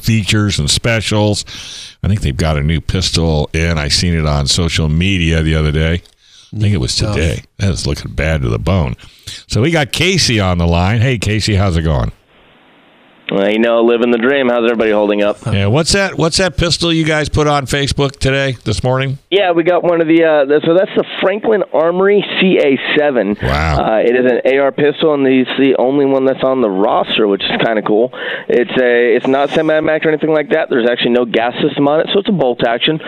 [0.00, 1.44] features and specials.
[2.02, 3.78] I think they've got a new pistol in.
[3.78, 6.02] I seen it on social media the other day.
[6.52, 7.42] I think it was today.
[7.58, 8.96] That is looking bad to the bone.
[9.46, 11.00] So we got Casey on the line.
[11.00, 12.12] Hey, Casey, how's it going?
[13.30, 14.48] Well, you know, living the dream.
[14.48, 15.36] How's everybody holding up?
[15.44, 16.16] Yeah, what's that?
[16.16, 19.18] What's that pistol you guys put on Facebook today, this morning?
[19.30, 20.24] Yeah, we got one of the.
[20.24, 23.42] Uh, the so that's the Franklin Armory CA7.
[23.42, 23.76] Wow.
[23.84, 27.28] Uh, it is an AR pistol, and it's the only one that's on the roster,
[27.28, 28.10] which is kind of cool.
[28.48, 29.16] It's a.
[29.16, 30.70] It's not semi-automatic or anything like that.
[30.70, 32.98] There's actually no gas system on it, so it's a bolt action,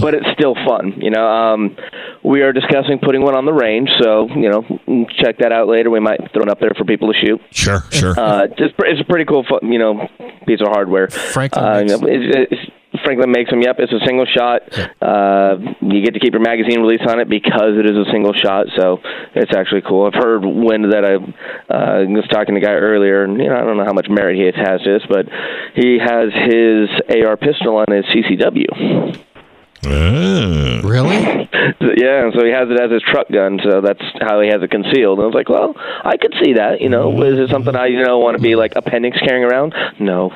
[0.00, 0.94] but it's still fun.
[0.98, 1.76] You know, um,
[2.24, 5.88] we are discussing putting one on the range, so you know, check that out later.
[5.88, 7.40] We might throw it up there for people to shoot.
[7.52, 8.18] Sure, sure.
[8.18, 10.08] Uh, just it's a pretty cool, fu- you know,
[10.46, 11.08] piece of hardware.
[11.08, 12.72] Franklin uh, makes- you know, it's, it's,
[13.04, 13.60] Franklin makes them.
[13.60, 14.62] Yep, it's a single shot.
[15.00, 18.32] Uh, you get to keep your magazine release on it because it is a single
[18.32, 18.66] shot.
[18.76, 18.98] So
[19.34, 20.06] it's actually cool.
[20.06, 23.56] I've heard when that I uh, was talking to a guy earlier, and you know
[23.56, 25.26] I don't know how much merit he has this, but
[25.74, 29.24] he has his AR pistol on his CCW.
[29.86, 30.80] Ah.
[30.84, 31.48] Really?
[31.80, 34.70] Yeah, so he has it as his truck gun, so that's how he has it
[34.70, 35.18] concealed.
[35.18, 36.80] And I was like, well, I could see that.
[36.80, 39.74] You know, is it something I you know want to be like appendix carrying around?
[39.98, 40.30] No.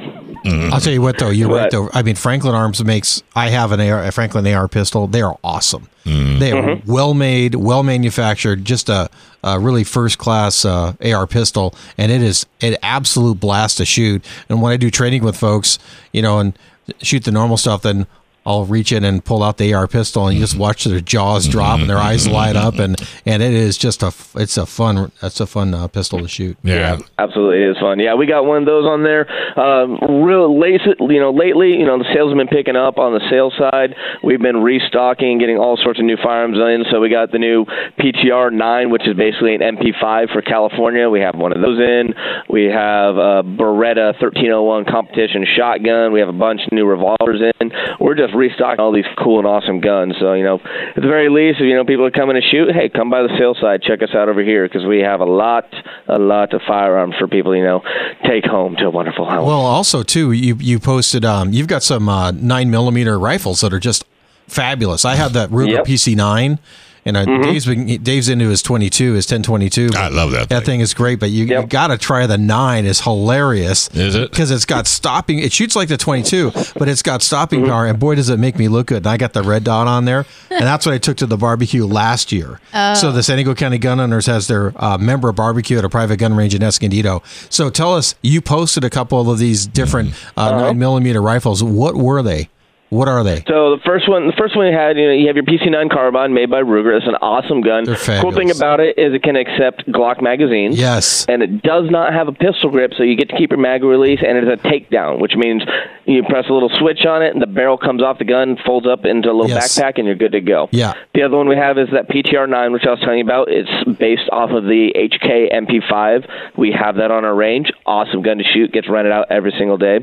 [0.45, 1.71] I'll tell you what, though, you're right.
[1.71, 3.23] Though I mean, Franklin Arms makes.
[3.35, 5.07] I have an AR, a Franklin AR pistol.
[5.07, 5.89] They are awesome.
[6.05, 8.65] They are well made, well manufactured.
[8.65, 9.09] Just a,
[9.45, 14.25] a really first class uh, AR pistol, and it is an absolute blast to shoot.
[14.49, 15.79] And when I do training with folks,
[16.13, 16.59] you know, and
[17.01, 18.07] shoot the normal stuff, then
[18.45, 21.47] I'll reach in and pull out the AR pistol, and you just watch their jaws
[21.47, 24.67] drop and their eyes light up, and and it is just a f- it's a
[24.67, 26.57] fun it's a fun uh, pistol to shoot.
[26.63, 26.99] yeah.
[27.19, 28.01] Absolutely, it is fun.
[28.01, 29.31] Yeah, we got one of those on there.
[29.59, 33.13] Um, real late, you know, lately, you know, the sales have been picking up on
[33.13, 33.95] the sales side.
[34.25, 36.85] We've been restocking, getting all sorts of new firearms in.
[36.91, 37.65] So we got the new
[37.99, 41.09] PTR 9, which is basically an MP5 for California.
[41.09, 42.15] We have one of those in.
[42.49, 46.13] We have a Beretta 1301 competition shotgun.
[46.13, 47.71] We have a bunch of new revolvers in.
[48.01, 50.15] We're just restocking all these cool and awesome guns.
[50.21, 52.73] So you know, at the very least, if you know people are coming to shoot,
[52.73, 53.83] hey, come by the sales side.
[53.83, 55.67] Check us out over here because we have a lot,
[56.09, 57.55] a lot of firearms for people.
[57.57, 57.83] You know,
[58.25, 59.47] take home to a wonderful home.
[59.47, 63.73] Well, also too, you you posted um, you've got some uh, nine millimeter rifles that
[63.73, 64.05] are just
[64.49, 65.05] fabulous.
[65.05, 65.87] I have that Ruger Yep.
[65.87, 66.59] PC nine,
[67.05, 69.91] and uh, Dave's been, Dave's into his twenty two, his ten twenty two.
[69.95, 70.67] I love that That thing.
[70.67, 72.85] thing is great, but you, you got to try the nine.
[72.87, 73.89] is hilarious.
[73.95, 74.31] Is it?
[74.31, 75.39] Because it's got stopping.
[75.39, 78.39] It shoots like the twenty two, but it's got stopping power, and boy, does it
[78.39, 78.99] make me look good.
[78.99, 81.37] And I got the red dot on there, and that's what I took to the
[81.37, 82.61] barbecue last year.
[82.95, 86.19] So the San Diego County Gun Owners has their uh, member barbecue at a private
[86.19, 87.23] gun range in Escondido.
[87.51, 91.63] So tell us, you posted a couple of these different uh, nine millimeter rifles.
[91.63, 92.49] What were they?
[92.93, 93.37] What are they?
[93.49, 95.91] So the first one, the first one you had, you know, you have your PC9
[95.91, 96.95] carbine made by Ruger.
[96.95, 97.87] It's an awesome gun.
[98.21, 100.79] Cool thing about it is it can accept Glock magazines.
[100.79, 101.25] Yes.
[101.27, 103.83] And it does not have a pistol grip, so you get to keep your mag
[103.83, 105.63] release, and it is a takedown, which means
[106.05, 108.87] you press a little switch on it, and the barrel comes off the gun, folds
[108.87, 109.79] up into a little Yes.
[109.79, 110.69] backpack, and you're good to go.
[110.71, 110.93] Yeah.
[111.15, 113.49] The other one we have is that PTR 9, which I was telling you about.
[113.51, 116.27] It's based off of the HK MP5.
[116.59, 117.73] We have that on our range.
[117.87, 118.71] Awesome gun to shoot.
[118.71, 120.01] Gets rented out every single day.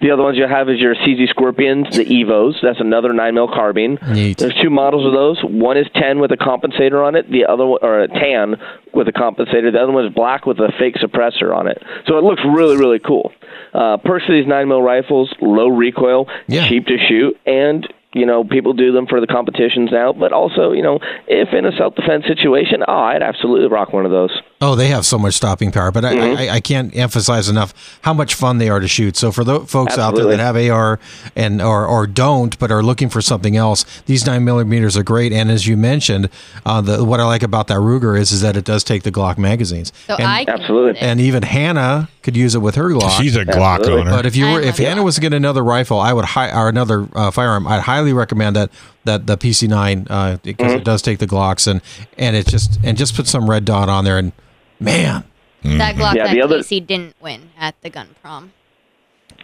[0.00, 2.54] The other ones you have is your CZ Scorpions, the Evos.
[2.62, 3.98] That's another 9 mil carbine.
[4.12, 4.38] Neat.
[4.38, 5.38] There's two models of those.
[5.42, 7.30] One is 10 with a compensator on it.
[7.30, 8.56] The other one, or a tan
[8.94, 9.72] with a compensator.
[9.72, 11.82] The other one is black with a fake suppressor on it.
[12.06, 13.32] So it looks really, really cool.
[13.72, 16.66] Uh, perks of these 9 mil rifles: low recoil, Yeah.
[16.68, 20.12] cheap to shoot, and you know people do them for the competitions now.
[20.12, 24.04] But also, you know, if in a self defense situation, oh, I'd absolutely rock one
[24.04, 24.30] of those.
[24.62, 28.12] Oh, they have so much stopping power, but I, I, I can't emphasize enough how
[28.12, 29.16] much fun they are to shoot.
[29.16, 31.00] So for the folks out there that have AR
[31.34, 35.32] and or, or don't, but are looking for something else, these nine millimeters are great.
[35.32, 36.28] And as you mentioned,
[36.66, 39.10] uh, the what I like about that Ruger is is that it does take the
[39.10, 39.94] Glock magazines.
[40.06, 41.00] So and, I Absolutely.
[41.00, 43.18] and even Hannah could use it with her Glock.
[43.18, 44.02] She's a Glock Absolutely.
[44.02, 44.10] owner.
[44.10, 46.52] But if you were, if a- Hannah was to get another rifle, I would hi-
[46.54, 48.70] or another uh, firearm, I'd highly recommend that
[49.04, 51.80] that the PC9 uh, because it does take the Glocks and
[52.18, 54.32] and it just and just put some red dot on there and
[54.80, 55.24] man,
[55.62, 58.52] that Glock Yeah, that the other- Casey didn't win at the gun prom.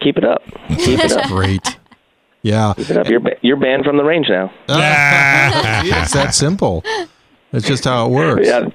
[0.01, 0.42] keep it up.
[0.79, 1.27] Keep it up.
[1.29, 1.79] Great.
[2.42, 2.75] Yeah.
[2.77, 3.09] Keep it up.
[3.09, 4.53] You're ba- you're banned from the range now.
[4.68, 6.83] it's that simple.
[7.53, 8.46] It's just how it works.
[8.46, 8.68] Yeah.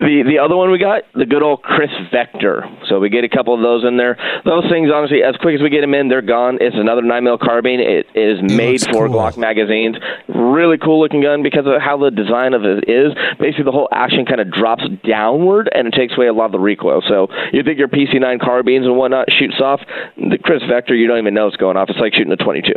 [0.00, 2.64] The the other one we got, the good old KRISS Vector.
[2.88, 4.16] So we get a couple of those in there.
[4.44, 6.58] Those things, honestly, as quick as we get them in, they're gone.
[6.60, 7.80] It's another nine mil carbine.
[7.80, 9.16] It is made looks for cool.
[9.16, 9.96] Glock magazines.
[10.28, 13.12] Really cool looking gun because of how the design of it is.
[13.40, 16.52] Basically, the whole action kind of drops downward and it takes away a lot of
[16.52, 17.02] the recoil.
[17.08, 19.80] So you think your PC9 carbines and whatnot shoots off.
[20.16, 21.88] The KRISS Vector, you don't even know it's going off.
[21.90, 22.72] It's like shooting a 22.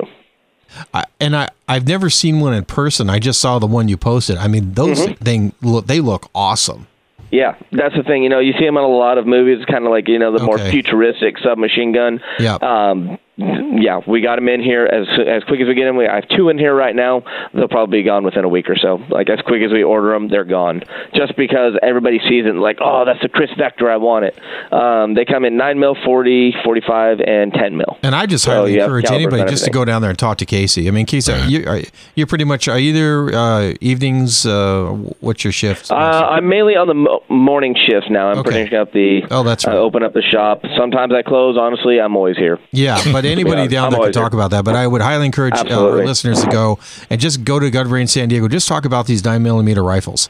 [0.94, 3.10] I, and I I've never seen one in person.
[3.10, 4.38] I just saw the one you posted.
[4.38, 5.24] I mean, those Mm-hmm.
[5.24, 6.88] thing look they look awesome.
[7.32, 8.24] Yeah, that's the thing.
[8.24, 10.38] You know, you see them in a lot of movies, kind of like you know
[10.38, 10.70] the more Okay.
[10.72, 12.20] futuristic submachine gun.
[12.40, 12.56] Yeah.
[12.56, 15.96] Um, yeah, we got them in here as as quick as we get them.
[15.98, 17.24] We, I have two in here right now.
[17.54, 19.00] They'll probably be gone within a week or so.
[19.10, 20.84] Like as quick as we order them, they're gone.
[21.16, 24.38] Just because everybody sees it, like, oh, that's the KRISS Vector, I want it.
[24.74, 27.98] Um, they come in nine mil, 40, 45, and ten mil.
[28.04, 30.38] And I just So, highly yeah, encourage anybody just to go down there and talk
[30.40, 30.88] to Casey.
[30.88, 31.80] I mean, Casey, you are
[32.16, 34.46] you're pretty much are you there uh, evenings?
[34.46, 34.88] Uh,
[35.22, 35.90] what's your shift?
[35.92, 38.30] Uh, I'm mainly on the mo- morning shift now.
[38.30, 38.52] I'm Okay.
[38.52, 39.22] finishing up the.
[39.32, 39.78] Oh, that's uh, right.
[39.78, 40.62] open up the shop.
[40.78, 41.58] Sometimes I close.
[41.58, 42.60] Honestly, I'm always here.
[42.72, 44.64] Yeah, but anybody Yeah, down I'm there could talk about that.
[44.66, 47.90] But I would highly encourage uh, our listeners to go and just go to Gun
[47.90, 48.48] Range San Diego.
[48.48, 50.30] Just talk about these nine millimeter rifles.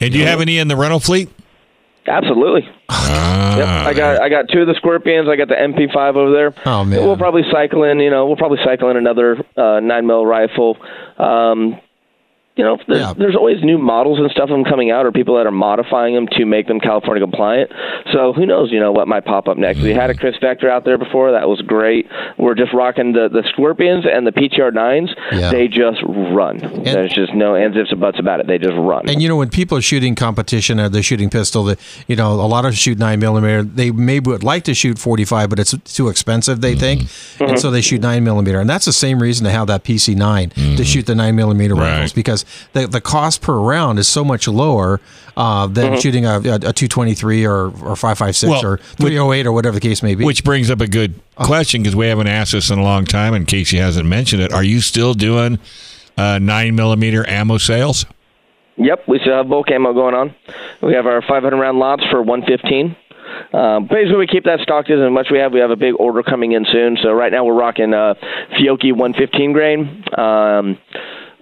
[0.00, 1.30] And do you have any in the rental fleet?
[2.06, 2.68] Absolutely.
[2.88, 5.28] Ah, Yep, I got I got two of the Scorpions.
[5.28, 6.54] I got the MP5 over there.
[6.66, 6.98] Oh, man.
[7.00, 8.00] We'll probably cycle in.
[8.00, 10.76] You know, we'll probably cycle in another uh, nine mil rifle.
[11.18, 11.80] Um,
[12.56, 13.12] you know, there's, Yeah.
[13.16, 16.14] there's always new models and stuff of them coming out, or people that are modifying
[16.14, 17.70] them to make them California compliant.
[18.12, 18.70] So who knows?
[18.70, 19.80] You know what might pop up next?
[19.80, 21.32] We had a KRISS Vector out there before.
[21.32, 22.06] That was great.
[22.38, 25.10] We're just rocking the the Scorpions and the PTR nines.
[25.32, 25.50] Yeah.
[25.50, 26.58] They just run.
[26.84, 28.46] There's just no ands ifs or buts about it.
[28.46, 29.08] They just run.
[29.08, 32.32] And you know, when people are shooting competition or they're shooting pistol, that you know,
[32.32, 33.62] a lot of shoot nine millimeter.
[33.62, 36.60] They maybe would like to shoot forty five, but it's too expensive.
[36.60, 37.44] They think, mm-hmm.
[37.44, 38.60] and so they shoot nine millimeter.
[38.60, 40.82] And that's the same reason to have that PC 9 to mm-hmm.
[40.82, 41.92] shoot the nine millimeter Right.
[41.92, 42.41] rifles because
[42.72, 45.00] the the cost per round is so much lower
[45.36, 48.76] uh, than shooting a, a, two twenty three or or five five six Well, or
[48.78, 50.24] three oh eight or whatever the case may be.
[50.24, 53.34] Which brings up a good question because we haven't asked this in a long time,
[53.34, 54.52] and Casey hasn't mentioned it.
[54.52, 55.58] Are you still doing
[56.16, 58.06] uh, nine millimeter ammo sales?
[58.76, 60.34] Yep, we still have bulk ammo going on.
[60.82, 62.96] We have our 500 round lots for 115.
[63.52, 65.52] Um, basically, we keep that stocked as much we have.
[65.52, 66.96] We have a big order coming in soon.
[67.02, 68.14] So right now we're rocking uh,
[68.58, 70.04] Fiocchi 115 grain.
[70.16, 70.78] Um,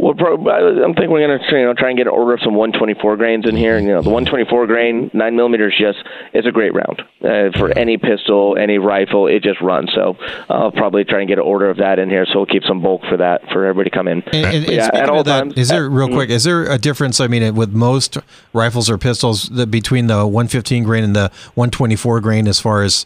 [0.00, 3.16] we'll I'm thinking we're gonna you know try and get an order of some 124
[3.16, 3.76] grains in here.
[3.76, 5.98] And, you know, the 124 grain nine millimeters just
[6.32, 9.26] is a great round uh, for any pistol, any rifle.
[9.26, 9.90] It just runs.
[9.94, 10.16] So
[10.48, 12.24] I'll probably try and get an order of that in here.
[12.26, 14.22] So we'll keep some bulk for that for everybody to come in.
[14.32, 15.54] And, and, and Yeah, speaking at all that, times.
[15.56, 16.14] is there real Mm.
[16.14, 16.30] quick?
[16.30, 17.20] Is there a difference?
[17.20, 18.16] I mean, with most
[18.52, 23.04] rifles or pistols, the, between the 115 grain and the 124 grain, as far as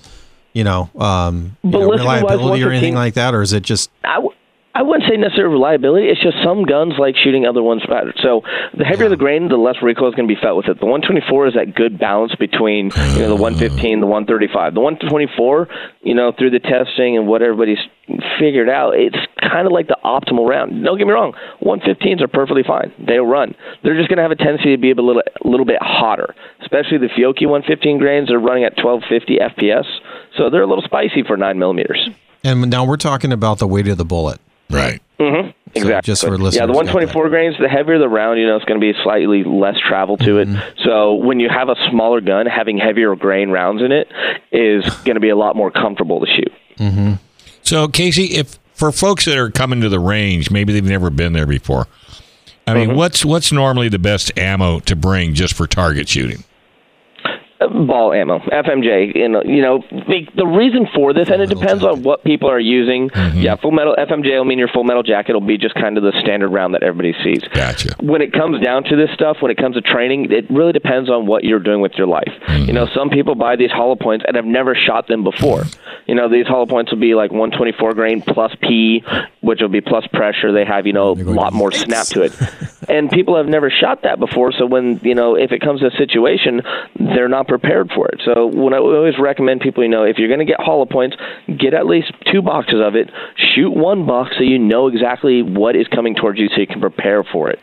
[0.53, 4.15] you know, um, you know reliability or anything like that, or is it just I,
[4.15, 4.35] w-
[4.77, 6.09] I wouldn't say necessarily reliability.
[6.09, 8.13] It's just some guns like shooting other ones better.
[8.21, 8.43] So
[8.77, 10.81] the heavier the grain, the less recoil is going to be felt with it.
[10.81, 13.55] The 124 is that good balance between you know the mm.
[13.55, 14.75] 115, the 135.
[14.75, 15.69] The 124,
[16.03, 17.79] you know, through the testing and what everybody's
[18.41, 20.83] figured out, it's kind of like the optimal round.
[20.83, 22.93] Don't get me wrong, 115s are perfectly fine.
[22.99, 23.55] They'll run.
[23.85, 26.35] They're just going to have a tendency to be a little a little bit hotter,
[26.63, 29.87] especially the Fiocchi 115 grains are running at 1250 FPS.
[30.37, 32.11] So they're a little spicy for nine millimeters.
[32.43, 34.41] And now we're talking about the weight of the bullet.
[34.71, 35.01] Right.
[35.77, 36.03] Exactly.
[36.03, 38.81] just for listeners yeah, the 124 grains, the heavier the round, you know, it's going
[38.81, 40.57] to be slightly less travel to Mm-hmm.
[40.57, 40.75] it.
[40.85, 44.07] So when you have a smaller gun, having heavier grain rounds in it
[44.53, 47.19] is going to be a lot more comfortable to shoot.
[47.63, 51.33] So, Casey, if for folks that are coming to the range, maybe they've never been
[51.33, 51.87] there before.
[52.67, 52.79] I Mm-hmm.
[52.89, 56.45] mean, what's what's normally the best ammo to bring just for target shooting?
[57.69, 59.15] Ball ammo, FMJ.
[59.15, 62.51] You know, you know the, the reason for this, and it depends on what people
[62.51, 63.11] are using.
[63.11, 63.39] Mm-hmm.
[63.39, 66.03] Yeah, full metal FMJ will mean your full metal jacket will be just kind of
[66.03, 67.43] the standard round that everybody sees.
[67.53, 67.95] Gotcha.
[68.01, 71.11] when it comes down to this stuff, when it comes to training, it really depends
[71.11, 72.33] on what you're doing with your life.
[72.49, 75.65] You know, some people buy these hollow points and have never shot them before.
[76.07, 79.03] You know, these hollow points will be like 124 grain plus P,
[79.41, 80.53] which will be plus pressure.
[80.53, 82.33] They have, you know, a lot more snap to it.
[82.89, 85.87] and people have never shot that before, so when, you know, if it comes to
[85.87, 86.63] a situation,
[86.99, 88.21] they're not prepared for it.
[88.25, 91.17] So when I always recommend people, you know, if you're going to get hollow points,
[91.59, 93.11] get at least two boxes of it.
[93.55, 96.81] Shoot one box so you know exactly what is coming towards you so you can
[96.81, 97.59] prepare for it.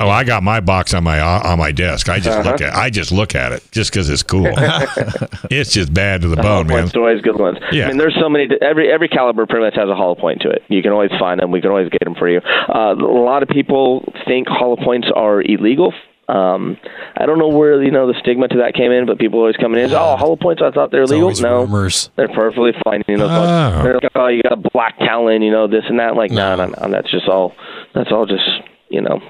[0.00, 2.08] Oh, I got my box on my uh, on my desk.
[2.08, 2.50] I just Uh-huh.
[2.50, 4.46] look at I just look at it just because it's cool.
[5.50, 6.78] it's just bad to the hollow bone, man.
[6.82, 7.58] points always good ones.
[7.70, 7.84] Yeah.
[7.84, 8.48] I mean, there's so many.
[8.60, 10.62] Every every caliber pretty much has a hollow point to it.
[10.68, 11.52] You can always find them.
[11.52, 12.40] We can always get them for you.
[12.68, 15.94] Uh, a lot of people think hollow points are illegal.
[16.34, 16.78] Um,
[17.16, 19.56] I don't know where you know the stigma to that came in, but people always
[19.56, 19.92] coming in.
[19.92, 20.62] Oh, hollow points!
[20.64, 21.30] I thought they were It's legal.
[21.42, 22.10] No, rumors.
[22.16, 23.02] they're perfectly fine.
[23.06, 23.82] You know, Oh.
[23.82, 25.42] they're like, oh, you got a Black Talon.
[25.42, 26.16] You know, this and that.
[26.16, 26.88] Like, no, no, no.
[26.90, 27.54] That's just all.
[27.94, 28.48] That's all just
[28.88, 29.20] you know.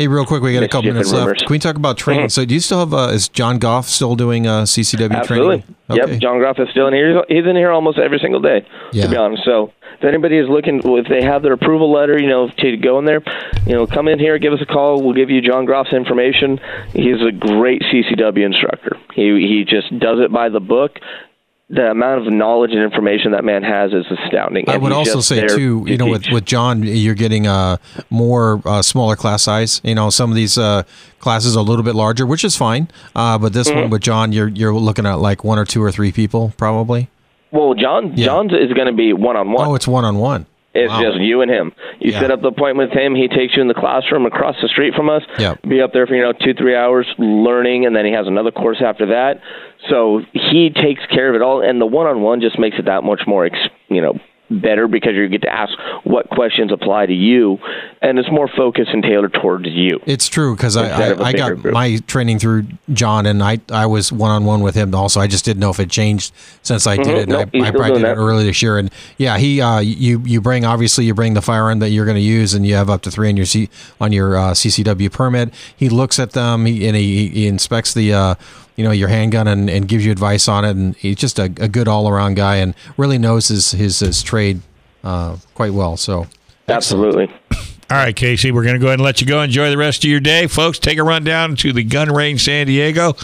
[0.00, 1.26] Hey, real quick, we got a couple minutes left.
[1.26, 1.42] rumors.
[1.42, 2.30] Can we talk about training?
[2.30, 2.94] So, do you still have?
[2.94, 5.58] Uh, is John Goff still doing uh, CCW Absolutely.
[5.58, 5.74] training?
[5.90, 6.12] Okay.
[6.12, 6.20] Yep.
[6.22, 7.22] John Groff is still in here.
[7.28, 9.04] He's, he's in here almost every single day, Yeah.
[9.04, 9.44] to be honest.
[9.44, 12.98] So if anybody is looking, if they have their approval letter, you know, to go
[12.98, 13.20] in there,
[13.66, 15.02] you know, come in here, give us a call.
[15.02, 16.58] We'll give you John Groff's information.
[16.94, 18.96] He's a great CCW instructor.
[19.12, 20.98] He he just does it by the book.
[21.72, 24.64] The amount of knowledge and information that man has is astounding.
[24.68, 27.76] I And would also say too, to you know, with, with John, you're getting uh,
[28.10, 29.80] more uh, smaller class size.
[29.84, 30.82] You know, some of these uh,
[31.20, 32.88] classes are a little bit larger, which is fine.
[33.14, 33.80] Uh, but this Mm-hmm.
[33.82, 37.08] one with John, you're you're looking at like one or two or three people probably.
[37.52, 38.26] well, John Yeah.
[38.26, 39.68] John's is going to be one on one.
[39.68, 40.46] Oh, it's one on one.
[40.72, 41.02] It's Wow.
[41.02, 41.72] just you and him.
[41.98, 42.20] You Yeah.
[42.20, 43.14] set up the appointment with him.
[43.16, 45.22] He takes you in the classroom across the street from us.
[45.38, 45.58] Yep.
[45.66, 48.52] Be up there for you know two three hours learning, and then he has another
[48.52, 49.40] course after that.
[49.88, 52.84] So he takes care of it all, and the one on one just makes it
[52.84, 53.48] that much more
[53.88, 54.16] you know
[54.50, 55.72] better because you get to ask
[56.04, 57.58] what questions apply to you,
[58.02, 60.00] and it's more focused and tailored towards you.
[60.06, 61.72] It's true because I, Instead of a I, I got group.
[61.74, 65.20] my training through John, and I I was one on one with him also.
[65.20, 67.16] I just didn't know if it changed since I did Mhm.
[67.16, 67.20] it.
[67.22, 68.16] And Nope, I, I probably did it that.
[68.16, 71.78] early this year, and yeah, he uh, you you bring obviously you bring the firearm
[71.80, 73.68] that you're going to use, and you have up to three on your C,
[74.00, 75.54] on your uh, CCW permit.
[75.76, 78.34] He looks at them he, and he, he inspects the uh,
[78.80, 81.44] you know your handgun and, and gives you advice on it, and he's just a,
[81.44, 84.62] a good all around guy and really knows his his, his trade
[85.04, 85.98] uh, quite well.
[85.98, 86.26] So.
[86.66, 87.28] Absolutely.
[87.90, 89.42] All right, Casey, we're going to go ahead and let you go.
[89.42, 90.46] Enjoy the rest of your day.
[90.46, 93.14] Folks, take a run down to the gun range San Diego.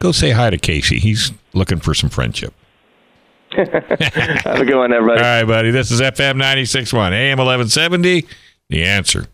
[0.00, 0.98] Go say hi to Casey.
[0.98, 2.52] He's looking for some friendship.
[3.52, 5.20] Have a good one, everybody.
[5.20, 5.70] All right, buddy.
[5.70, 8.26] This is FM 96.1, AM 1170.
[8.68, 9.28] The answer.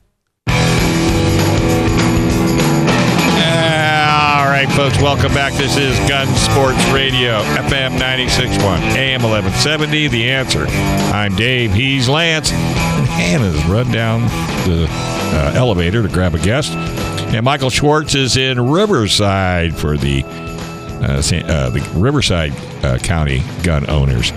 [4.65, 5.53] Right, folks, welcome back.
[5.53, 8.59] This is Gun Sports Radio, FM 96.1,
[8.97, 10.09] AM 1170.
[10.09, 10.67] The answer.
[11.15, 11.73] I'm Dave.
[11.73, 12.51] He's Lance.
[12.51, 14.23] And Hannah's run down
[14.67, 16.73] the uh, elevator to grab a guest.
[16.73, 22.53] And Michael Schwartz is in Riverside for the uh, uh, the Riverside
[22.85, 24.31] uh, County gun owners.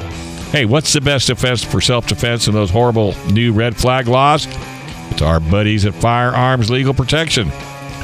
[0.51, 4.45] Hey, what's the best defense for self defense in those horrible new red flag laws?
[5.09, 7.49] It's our buddies at Firearms Legal Protection.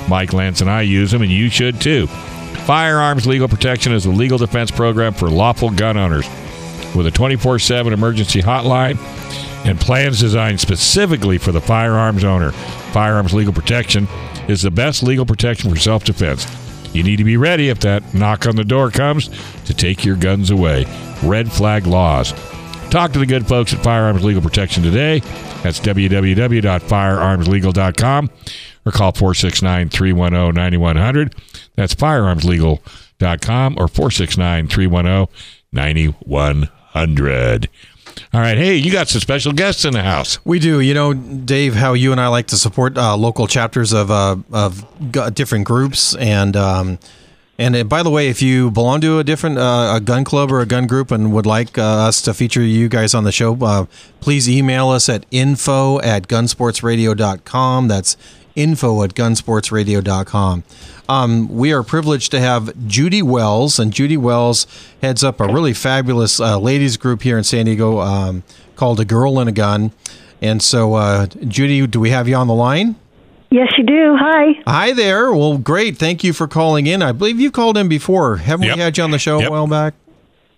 [0.08, 2.08] Mike Lance and I use them, and you should too.
[2.08, 6.28] Firearms Legal Protection is a legal defense program for lawful gun owners
[6.95, 8.97] with a 24 7 emergency hotline
[9.66, 12.51] and plans designed specifically for the firearms owner.
[12.91, 14.08] Firearms Legal Protection
[14.47, 16.47] is the best legal protection for self defense.
[16.93, 19.30] You need to be ready if that knock on the door comes
[19.66, 20.86] to take your guns away.
[21.24, 22.34] Red flag laws.
[22.89, 25.20] Talk to the good folks at Firearms Legal Protection today.
[25.62, 28.30] That's www.firearmslegal.com
[28.88, 31.36] or call 469 310 9100.
[31.76, 35.28] That's firearmslegal.com or 469 310
[35.72, 37.70] 9100.
[38.34, 38.58] All right.
[38.58, 40.44] Hey, you got some special guests in the house.
[40.44, 40.80] We do.
[40.80, 44.38] You know, Dave, how you and I like to support uh, local chapters of uh,
[44.52, 46.98] of gu- different groups, and um,
[47.60, 50.62] and by the way, if you belong to a different uh, a gun club or
[50.62, 53.56] a gun group and would like uh, us to feature you guys on the show,
[53.64, 53.86] uh,
[54.20, 57.88] please email us at info at gunsportsradio.com.
[57.88, 58.18] That's
[58.58, 60.64] info at gunsportsradio.com.
[61.08, 64.68] Um, we are privileged to have Judy Wells, and Judy Wells
[65.01, 68.43] heads up a really fabulous uh, ladies group here in San Diego um,
[68.76, 69.91] called A Girl and a Gun.
[70.41, 72.95] And so, uh, Judy, do we have you on the line?
[73.49, 74.18] Yes, you do.
[74.20, 74.60] Hi.
[74.68, 75.34] Hi there.
[75.34, 75.97] Well, great.
[75.97, 77.01] Thank you for calling in.
[77.01, 78.38] I believe you've called in before.
[78.38, 78.76] Haven't Yep.
[78.76, 79.47] we had you on the show Yep.
[79.47, 79.93] a while back?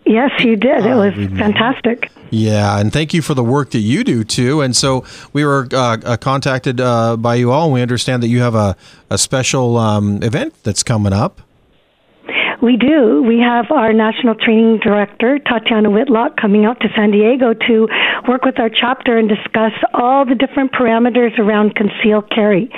[0.10, 0.86] Yes, you did.
[0.86, 1.38] It Ah, was remember.
[1.38, 2.12] fantastic.
[2.32, 4.62] Yeah, and thank you for the work that you do too.
[4.62, 5.04] And so
[5.34, 8.56] we were uh, uh, contacted uh, by you all, and we understand that you have
[8.56, 8.76] a,
[9.12, 11.42] a special um, event that's coming up.
[12.62, 13.24] We do.
[13.24, 17.88] We have our national training director, Tatiana Whitlock, coming out to San Diego to
[18.28, 22.70] work with our chapter and discuss all the different parameters around concealed carry,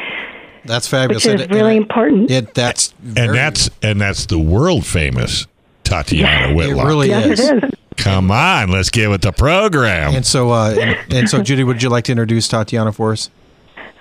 [0.65, 1.25] That's fabulous.
[1.25, 2.29] which is And- really and important.
[2.29, 5.47] It that's And very- that's and that's the world famous
[5.91, 6.87] Tatiana it Whitlock.
[6.87, 7.39] really yes, is.
[7.39, 7.71] it is.
[7.97, 10.15] Come on, let's get with the program.
[10.15, 13.29] And so, uh, and, and so, Judy, would you like to introduce Tatiana for us?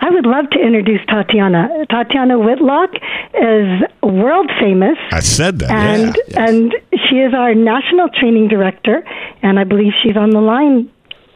[0.01, 1.69] I would love to introduce Tatiana.
[1.91, 2.91] Tatiana Whitlock
[3.35, 4.97] is world famous.
[5.13, 5.71] I said that.
[5.71, 6.37] and yes.
[6.37, 6.75] and
[7.09, 9.05] she is our national training director,
[9.43, 10.91] and I believe she's on the line.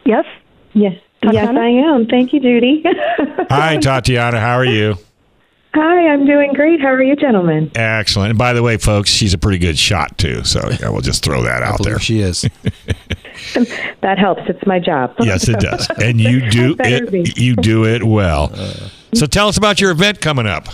[0.07, 0.25] Yes.
[0.73, 0.95] Yes.
[1.23, 2.07] Yes, I am.
[2.07, 2.85] Thank you, Judy.
[3.51, 4.41] Hi, Tatiana.
[4.41, 4.97] How are you?
[5.75, 6.81] Hi, I'm doing great.
[6.81, 7.71] How are you, gentlemen?
[7.75, 8.31] Excellent.
[8.31, 10.45] And by the way, folks, she's a pretty good shot too.
[10.45, 11.99] So yeah, we'll just throw that I out there.
[11.99, 12.49] she is.
[14.01, 14.43] That helps.
[14.49, 15.15] It's my job.
[15.21, 15.89] Yes, it does.
[16.01, 17.23] And you do Better be.
[17.23, 17.37] it.
[17.39, 18.51] You do it well.
[18.55, 18.89] Uh.
[19.15, 20.69] So tell us about your event coming up.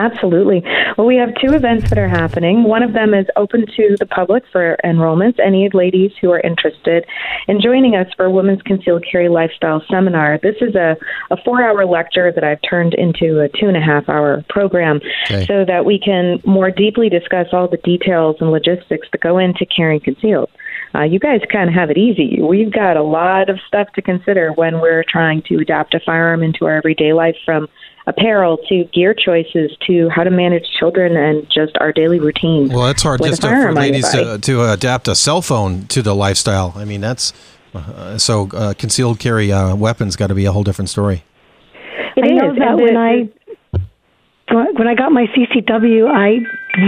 [0.00, 0.62] Absolutely.
[0.96, 2.64] Well, we have two events that are happening.
[2.64, 5.38] One of them is open to the public for enrollments.
[5.38, 7.04] Any ladies who are interested
[7.48, 10.38] in joining us for a Women's Concealed Carry Lifestyle Seminar.
[10.42, 10.96] This is a,
[11.30, 15.00] a four hour lecture that I've turned into a two and a half hour program
[15.26, 15.44] Okay.
[15.44, 19.66] so that we can more deeply discuss all the details and logistics that go into
[19.66, 20.48] carrying concealed.
[20.94, 22.40] Uh, you guys kind of have it easy.
[22.42, 26.42] We've got a lot of stuff to consider when we're trying to adapt a firearm
[26.42, 27.68] into our everyday life from
[28.06, 32.68] apparel to gear choices to how to manage children and just our daily routine.
[32.68, 35.42] Well, it's hard just to, for firearm on your ladies to, to adapt a cell
[35.42, 36.72] phone to the lifestyle.
[36.76, 37.32] I mean, that's
[37.74, 41.24] uh, so uh, concealed carry uh, weapons got to be a whole different story.
[42.16, 43.28] It I know that and when the- I
[44.50, 46.40] when I got my CCW, I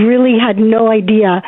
[0.04, 1.42] really had no idea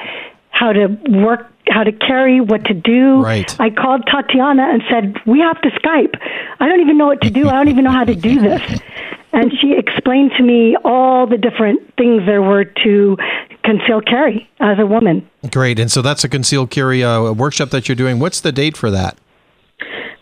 [0.51, 3.21] how to work, how to carry, what to do.
[3.21, 3.61] Right.
[3.61, 6.15] I called Tatiana and said, "We have to Skype.
[6.61, 7.49] I don't even know what to do.
[7.49, 8.81] I don't even know how to do this."
[9.35, 13.17] And she explained to me all the different things there were to
[13.65, 15.29] conceal carry as a woman.
[15.51, 18.21] Great, and so that's a concealed carry uh, workshop that you're doing.
[18.21, 19.19] What's the date for that?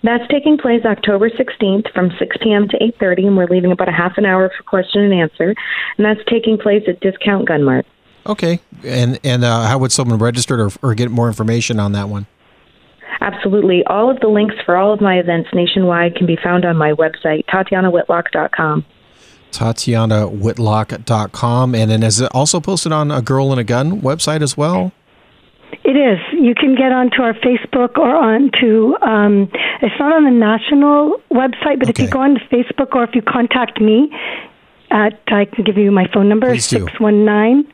[0.03, 2.69] That's taking place October 16th from 6 p.m.
[2.69, 5.55] to 8:30, and we're leaving about a half an hour for question and answer.
[5.99, 7.87] And that's taking place at Discount Gun Mart.
[8.27, 12.09] Okay, and and uh, how would someone register or, or get more information on that
[12.09, 12.27] one?
[13.21, 13.85] Absolutely.
[13.85, 16.93] All of the links for all of my events nationwide can be found on my
[16.93, 18.85] website, TatianaWhitlock.com.
[19.53, 24.57] TatianaWhitlock.com, and then is it also posted on a Girl in a Gun website as
[24.57, 24.93] well?
[25.85, 26.19] It is.
[26.33, 28.95] You can get onto our Facebook or onto.
[29.03, 29.51] Um,
[29.81, 33.15] it's not on the national website, but if you go on to Facebook or if
[33.15, 34.11] you contact me,
[34.91, 37.65] at I can give you my phone number six one nine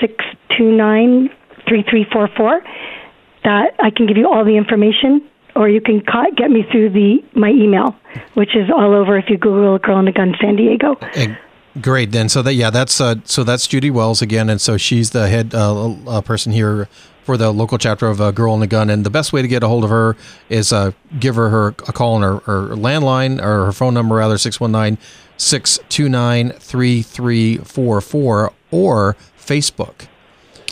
[0.00, 0.24] six
[0.56, 1.28] two nine
[1.68, 2.62] three three four four.
[3.44, 5.20] That I can give you all the information,
[5.56, 7.96] or you can ca- get me through the my email,
[8.34, 9.16] which is all over.
[9.18, 11.34] If you Google "Girl in a Gun San Diego," Eh,
[11.80, 12.12] Great.
[12.12, 15.28] Then, so that yeah, that's uh, so that's Judy Wells again, and so she's the
[15.28, 16.88] head uh, uh, person here
[17.24, 18.90] for the local chapter of uh, Girl in a Gun.
[18.90, 20.14] And the best way to get a hold of her
[20.48, 24.16] is uh, give her, her a call on her, her landline or her phone number
[24.16, 25.02] rather 619
[25.38, 30.06] 629 3344 or Facebook.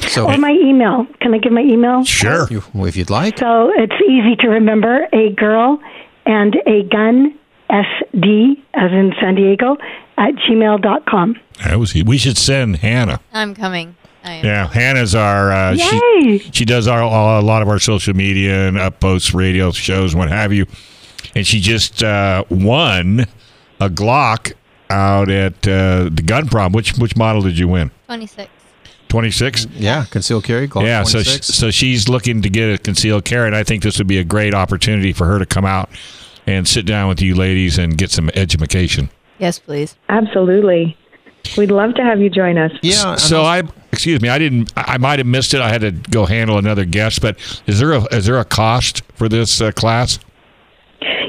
[0.09, 1.07] So or my email.
[1.21, 2.05] Can I give my email?
[2.05, 2.47] Sure.
[2.51, 3.39] if you'd like.
[3.39, 5.81] So it's easy to remember a girl
[6.27, 7.39] and a gun,
[7.71, 9.77] SD, as in San Diego,
[10.19, 11.37] at gmail.com.
[11.65, 13.21] That was we should send Hannah.
[13.33, 13.97] I'm coming.
[14.25, 14.45] I am.
[14.45, 16.39] Yeah, Hannah's our uh, she Yay!
[16.39, 20.29] she does our a lot of our social media and up posts, radio shows, what
[20.29, 20.67] have you.
[21.35, 23.27] And she just uh, won
[23.81, 24.53] a Glock
[24.91, 26.73] out at uh, the gun prom.
[26.73, 27.91] Which which model did you win?
[28.07, 28.51] Twenty six.
[29.77, 30.69] Yeah, concealed carry.
[30.69, 31.47] Glock Yeah, so 26.
[31.47, 34.25] so she's looking to get a concealed carry, and I think this would be a
[34.25, 35.91] great opportunity for her to come out
[36.47, 39.11] and sit down with you ladies and get some education.
[39.39, 39.97] Yes, please.
[40.09, 40.97] Absolutely.
[41.57, 42.73] We'd love to have you join us.
[42.83, 43.13] yeah.
[43.13, 44.73] and So I, excuse me, I didn't.
[44.77, 45.61] I I might have missed it.
[45.61, 47.21] I had to go handle another guest.
[47.21, 47.37] But
[47.67, 50.19] is there a is there a cost for this uh, class?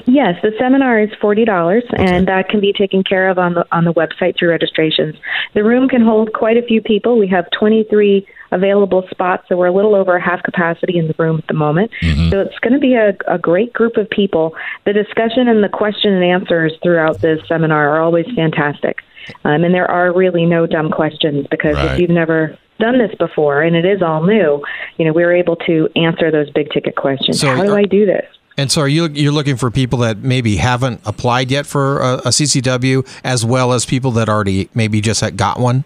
[0.06, 3.66] Yes, the seminar is forty dollars, and that can be taken care of on the
[3.72, 5.16] on the website through registrations.
[5.54, 7.18] The room can hold quite a few people.
[7.18, 11.16] We have twenty three available spots, so we're a little over half capacity in the
[11.18, 11.90] room at the moment.
[12.30, 14.54] So it's going to be a, a great group of people.
[14.86, 19.00] The discussion and the question and answers throughout this seminar are always fantastic,
[19.46, 21.92] um, and there are really no dumb questions because Right.
[21.94, 24.62] if you've never done this before and it is all new,
[24.98, 27.40] you know we're able to answer those big ticket questions.
[27.40, 28.26] So How do I do this?
[28.58, 32.14] And so, are you you're looking for people that maybe haven't applied yet for a,
[32.16, 35.84] a CCW, as well as people that already maybe just got one?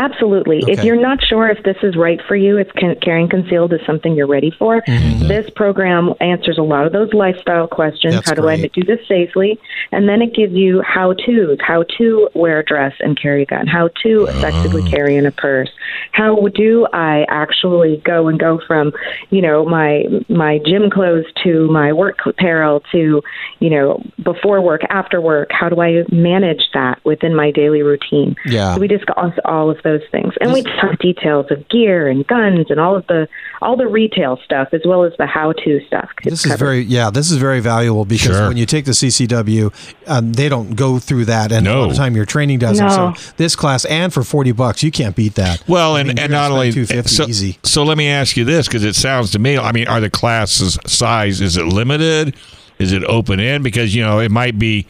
[0.00, 0.60] Absolutely.
[0.66, 3.80] If you're not sure if this is right for you, if can, carrying concealed is
[3.86, 5.28] something you're ready for, Mm-hmm.
[5.28, 8.14] this program answers a lot of those lifestyle questions.
[8.14, 9.58] That's how do I do this safely?
[9.92, 13.46] And then it gives you how to's, how to wear a dress and carry a
[13.46, 14.90] gun, how to effectively Oh.
[14.90, 15.68] carry in a purse.
[16.12, 18.92] How do I actually go and go from,
[19.30, 23.22] you know, my my gym clothes to my work apparel to,
[23.58, 25.48] you know, before work, after work?
[25.50, 28.34] How do I manage that within my daily routine?
[28.46, 28.74] Yeah.
[28.74, 32.66] So we discuss all of those things, and we talk details of gear and guns
[32.70, 33.26] and all of the
[33.62, 36.08] all the retail stuff as well as the how-to stuff.
[36.24, 37.10] This is very yeah.
[37.10, 38.48] This is very valuable because Sure.
[38.48, 39.72] when you take the CCW,
[40.06, 41.80] um, they don't go through that, and a No.
[41.82, 42.86] lot of time your training doesn't.
[42.86, 43.14] No.
[43.14, 45.62] So this class and for forty bucks, you can't beat that.
[45.66, 47.58] Well, I and, mean, and not only two fifty so, easy.
[47.64, 49.58] So let me ask you this because it sounds to me.
[49.58, 51.40] I mean, are the classes size?
[51.40, 52.34] Is it limited?
[52.78, 53.64] Is it open end?
[53.64, 54.86] Because you know it might be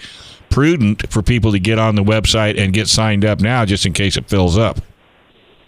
[0.48, 3.92] prudent for people to get on the website and get signed up now, just in
[3.92, 4.78] case it fills up.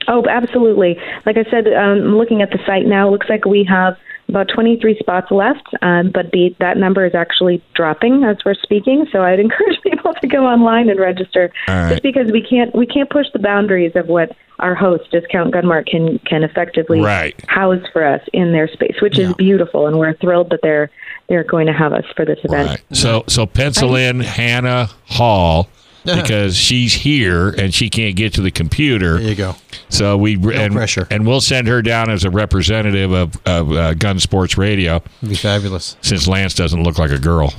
[0.08, 0.96] Oh, absolutely.
[1.24, 3.96] Like I said, um, looking at the site now, it looks like we have
[4.28, 9.06] about 23 spots left, um, but the, that number is actually dropping as we're speaking.
[9.12, 11.90] So I'd encourage people to go online and register, right.
[11.90, 15.66] just because we can't we can't push the boundaries of what our host Discount Gun
[15.66, 17.38] Mart can can effectively Right.
[17.48, 20.90] house for us in their space, which is beautiful, and we're thrilled that they're
[21.28, 22.68] they're going to have us for this event.
[22.68, 22.82] Right.
[22.92, 25.68] So so pencil in Hannah Hall
[26.04, 29.18] because she's here and she can't get to the computer.
[29.18, 29.54] There you go.
[29.88, 31.06] So we and, pressure.
[31.10, 35.28] and we'll send her down as a representative of, of uh, Gun Sports Radio It'd
[35.28, 35.96] be fabulous.
[36.00, 37.52] since Lance doesn't look like a girl.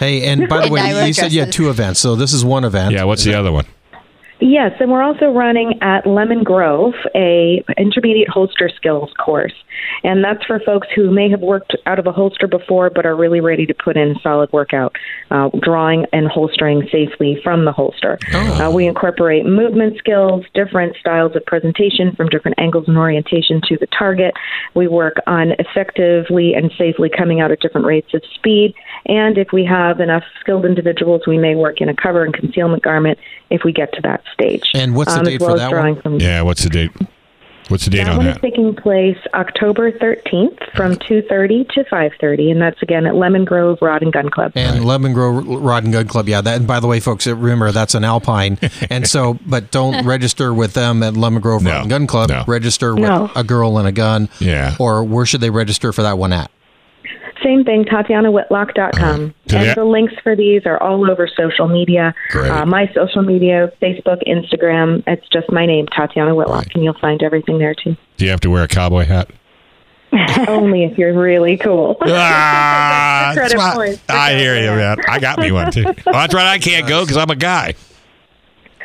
[0.00, 2.44] Hey, and by the way, I you said you had two events, so this is
[2.44, 2.94] one event.
[2.94, 3.66] Yeah, what's the other one?
[4.40, 9.52] Yes, and we're also running at Lemon Grove a intermediate holster skills course,
[10.02, 13.14] and that's for folks who may have worked out of a holster before but are
[13.14, 14.96] really ready to put in solid workout,
[15.30, 18.18] uh, drawing and holstering safely from the holster.
[18.32, 23.76] Uh, we incorporate movement skills, different styles of presentation from different angles and orientation to
[23.76, 24.32] the target.
[24.74, 28.74] We work on effectively and safely coming out at different rates of speed,
[29.04, 32.82] and if we have enough skilled individuals, we may work in a cover and concealment
[32.82, 33.18] garment
[33.50, 34.70] if we get to that stage.
[34.74, 35.96] And what's the Um, date well for that one?
[36.00, 36.90] From, Yeah, what's the date?
[37.68, 38.36] What's the date on that on one that?
[38.36, 43.78] is taking place October 13th from 2:30 to 5:30, and that's again at Lemon Grove
[43.80, 44.50] Rod and Gun Club.
[44.56, 46.40] And Lemon Grove Rod and Gun Club, yeah.
[46.40, 48.58] That, and by the way, folks, remember that's an Alpine,
[48.90, 52.30] and so, but don't register with them at Lemon Grove No, Rod and Gun Club.
[52.30, 52.42] no.
[52.48, 53.30] Register with No.
[53.36, 54.28] a girl and a gun.
[54.40, 54.74] Yeah.
[54.80, 56.50] Or where should they register for that one at?
[57.42, 59.34] Same thing, TatianaWhitlock.com.
[59.48, 62.14] So and the links for these are all over social media.
[62.34, 65.02] Uh, my social media, Facebook, Instagram.
[65.06, 66.74] It's just my name, Tatiana Whitlock, Right.
[66.74, 67.96] and you'll find everything there too.
[68.18, 69.30] Do you have to wear a cowboy hat?
[70.48, 71.96] Only if you're really cool.
[72.02, 74.98] Ah, Credit that's why- I hear you, man.
[75.08, 75.84] I got me one too.
[75.84, 76.46] Well, that's right.
[76.46, 77.74] I can't go because I'm a guy.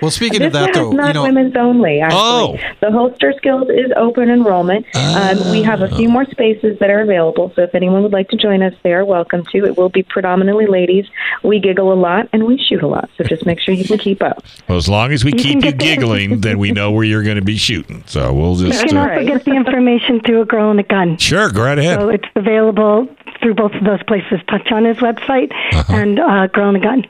[0.02, 2.02] Well, speaking This of that, though, not you know, women's only.
[2.02, 2.58] Actually, Oh.
[2.82, 4.86] the holster skills is open enrollment.
[4.96, 8.30] Um, we have a few more spaces that are available, so if anyone would like
[8.30, 9.66] to join us, they are welcome to.
[9.66, 11.06] It will be predominantly ladies.
[11.43, 13.98] We giggle a lot and we shoot a lot, so just make sure you can
[13.98, 14.43] keep up.
[14.68, 17.04] Well, as long as we You keep you get the- giggling, then we know where
[17.04, 18.04] you're going to be shooting.
[18.08, 18.82] So we'll just.
[18.82, 21.18] You can uh, also get the information through a girl and a gun.
[21.18, 22.00] sure go right ahead.
[22.00, 23.08] So it's available
[23.41, 25.93] through both of those places, Tatiana's website Uh-huh.
[25.93, 27.06] and uh, Girl and a Gun.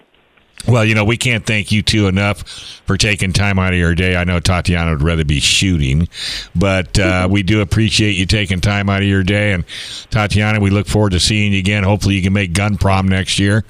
[0.68, 2.40] Well, you know, we can't thank you two enough
[2.86, 4.16] for taking time out of your day.
[4.16, 6.08] I know Tatiana would rather be shooting,
[6.56, 9.54] but uh, we do appreciate you taking time out of your day.
[9.54, 9.64] And
[10.10, 11.84] Tatiana, we look forward to seeing you again.
[11.84, 13.64] Hopefully, you can make gun prom next year.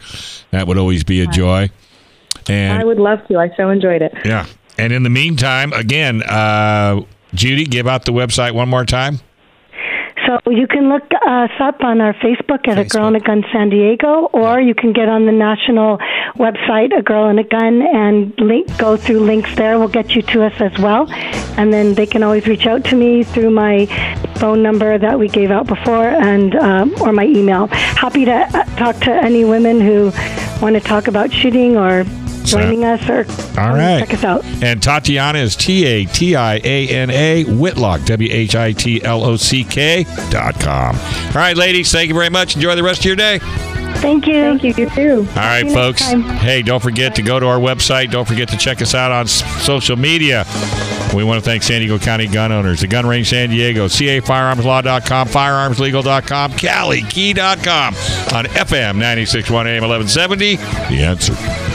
[0.52, 1.70] That would always be a joy.
[2.48, 3.38] And I would love to.
[3.38, 4.14] I so enjoyed it.
[4.24, 4.46] yeah,
[4.78, 7.02] and in the meantime, again, uh,
[7.34, 9.20] Judy, give out the website one more time.
[10.26, 13.44] So you can look us up on our Facebook at A Girl and a Gun
[13.54, 16.00] San Diego, or you can get on the national
[16.36, 19.78] website, A Girl and a Gun, and link, go through links there.
[19.78, 21.08] We'll get you to us as well.
[21.60, 23.86] And then they can always reach out to me through my
[24.38, 27.68] phone number that we gave out before, and um, or my email.
[27.68, 30.12] Happy to uh, talk to any women who
[30.60, 32.04] want to talk about shooting or
[32.46, 33.26] joining us or All
[33.56, 34.00] come right.
[34.00, 34.46] check us out.
[34.64, 39.04] And Tatiana is T A T I A N A Whitlock, W H I T
[39.04, 40.96] L O C K dot com.
[40.96, 42.56] All right, ladies, thank you very much.
[42.56, 43.40] Enjoy the rest of your day.
[43.96, 44.42] Thank you.
[44.58, 44.74] Thank you.
[44.78, 45.28] You too.
[45.30, 46.02] All right, folks.
[46.02, 46.22] time.
[46.22, 48.12] Hey, don't forget to go to our website.
[48.12, 50.46] Don't forget to check us out on social media.
[51.16, 55.28] We want to thank San Diego County gun owners, the Gun Range San Diego, CAFirearmslaw.com,
[55.30, 57.94] FirearmsLegal.com, KaliKey.com
[58.36, 60.56] on FM 961 AM 1170.
[60.58, 61.75] The answer.